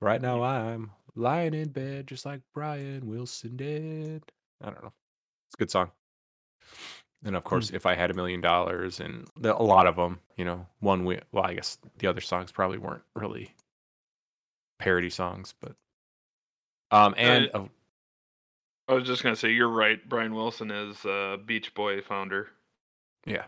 Right 0.00 0.20
now, 0.20 0.42
I'm 0.42 0.90
lying 1.14 1.54
in 1.54 1.68
bed, 1.68 2.06
just 2.08 2.26
like 2.26 2.40
Brian 2.52 3.08
Wilson 3.08 3.56
did. 3.56 4.22
I 4.60 4.66
don't 4.66 4.82
know. 4.82 4.92
It's 5.46 5.54
a 5.54 5.58
good 5.58 5.70
song. 5.70 5.90
And 7.24 7.36
of 7.36 7.44
course, 7.44 7.70
if 7.70 7.86
I 7.86 7.94
had 7.94 8.10
a 8.10 8.14
million 8.14 8.40
dollars, 8.40 9.00
and 9.00 9.26
the, 9.38 9.56
a 9.56 9.62
lot 9.62 9.86
of 9.86 9.96
them, 9.96 10.20
you 10.36 10.44
know, 10.44 10.66
one 10.80 11.04
we 11.04 11.20
well, 11.32 11.44
I 11.44 11.54
guess 11.54 11.78
the 11.98 12.06
other 12.06 12.20
songs 12.20 12.52
probably 12.52 12.78
weren't 12.78 13.02
really 13.14 13.54
parody 14.78 15.08
songs, 15.08 15.54
but 15.60 15.74
um, 16.90 17.14
and 17.16 17.50
Uh, 17.54 17.64
I 18.88 18.92
was 18.94 19.06
just 19.06 19.22
gonna 19.22 19.36
say 19.36 19.52
you're 19.52 19.68
right. 19.68 20.06
Brian 20.06 20.34
Wilson 20.34 20.70
is 20.70 21.02
uh, 21.06 21.38
Beach 21.46 21.72
Boy 21.74 22.02
founder. 22.02 22.48
yeah, 23.24 23.44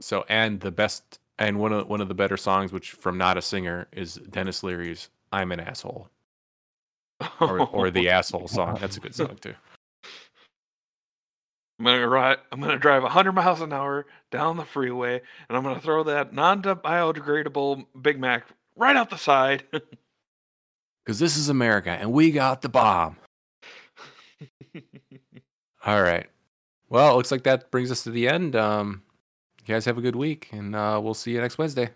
so 0.00 0.24
and 0.28 0.60
the 0.60 0.70
best 0.70 1.18
and 1.38 1.58
one 1.58 1.72
of 1.72 1.88
one 1.88 2.00
of 2.00 2.08
the 2.08 2.14
better 2.14 2.36
songs, 2.36 2.72
which 2.72 2.92
from 2.92 3.18
not 3.18 3.36
a 3.36 3.42
singer, 3.42 3.88
is 3.92 4.14
Denis 4.14 4.62
Leary's 4.62 5.08
"I'm 5.32 5.52
an 5.52 5.60
Asshole" 5.60 6.08
or 7.40 7.60
or 7.60 7.90
the 7.90 8.10
asshole 8.10 8.48
song. 8.48 8.76
That's 8.80 8.96
a 8.96 9.00
good 9.00 9.14
song 9.14 9.36
too. 9.40 9.54
I'm 11.78 11.86
gonna 11.86 12.08
ride. 12.08 12.38
I'm 12.52 12.60
gonna 12.60 12.78
drive 12.78 13.02
100 13.02 13.32
miles 13.32 13.60
an 13.60 13.72
hour 13.72 14.06
down 14.30 14.56
the 14.56 14.64
freeway, 14.64 15.20
and 15.48 15.56
I'm 15.56 15.64
gonna 15.64 15.80
throw 15.80 16.04
that 16.04 16.32
non-biodegradable 16.32 17.86
Big 18.00 18.18
Mac 18.20 18.46
right 18.76 18.96
out 18.96 19.10
the 19.10 19.18
side. 19.18 19.64
Because 21.04 21.18
this 21.18 21.36
is 21.36 21.50
America, 21.50 21.90
and 21.90 22.12
we 22.14 22.30
got 22.30 22.62
the 22.62 22.70
bomb. 22.70 23.18
All 25.84 26.00
right. 26.00 26.26
Well, 26.88 27.12
it 27.12 27.16
looks 27.16 27.30
like 27.30 27.42
that 27.42 27.70
brings 27.70 27.90
us 27.90 28.04
to 28.04 28.10
the 28.10 28.26
end. 28.26 28.56
Um, 28.56 29.02
you 29.66 29.74
guys 29.74 29.84
have 29.86 29.98
a 29.98 30.02
good 30.02 30.16
week, 30.16 30.48
and 30.52 30.74
uh, 30.76 31.00
we'll 31.02 31.14
see 31.14 31.32
you 31.32 31.40
next 31.40 31.58
Wednesday. 31.58 31.90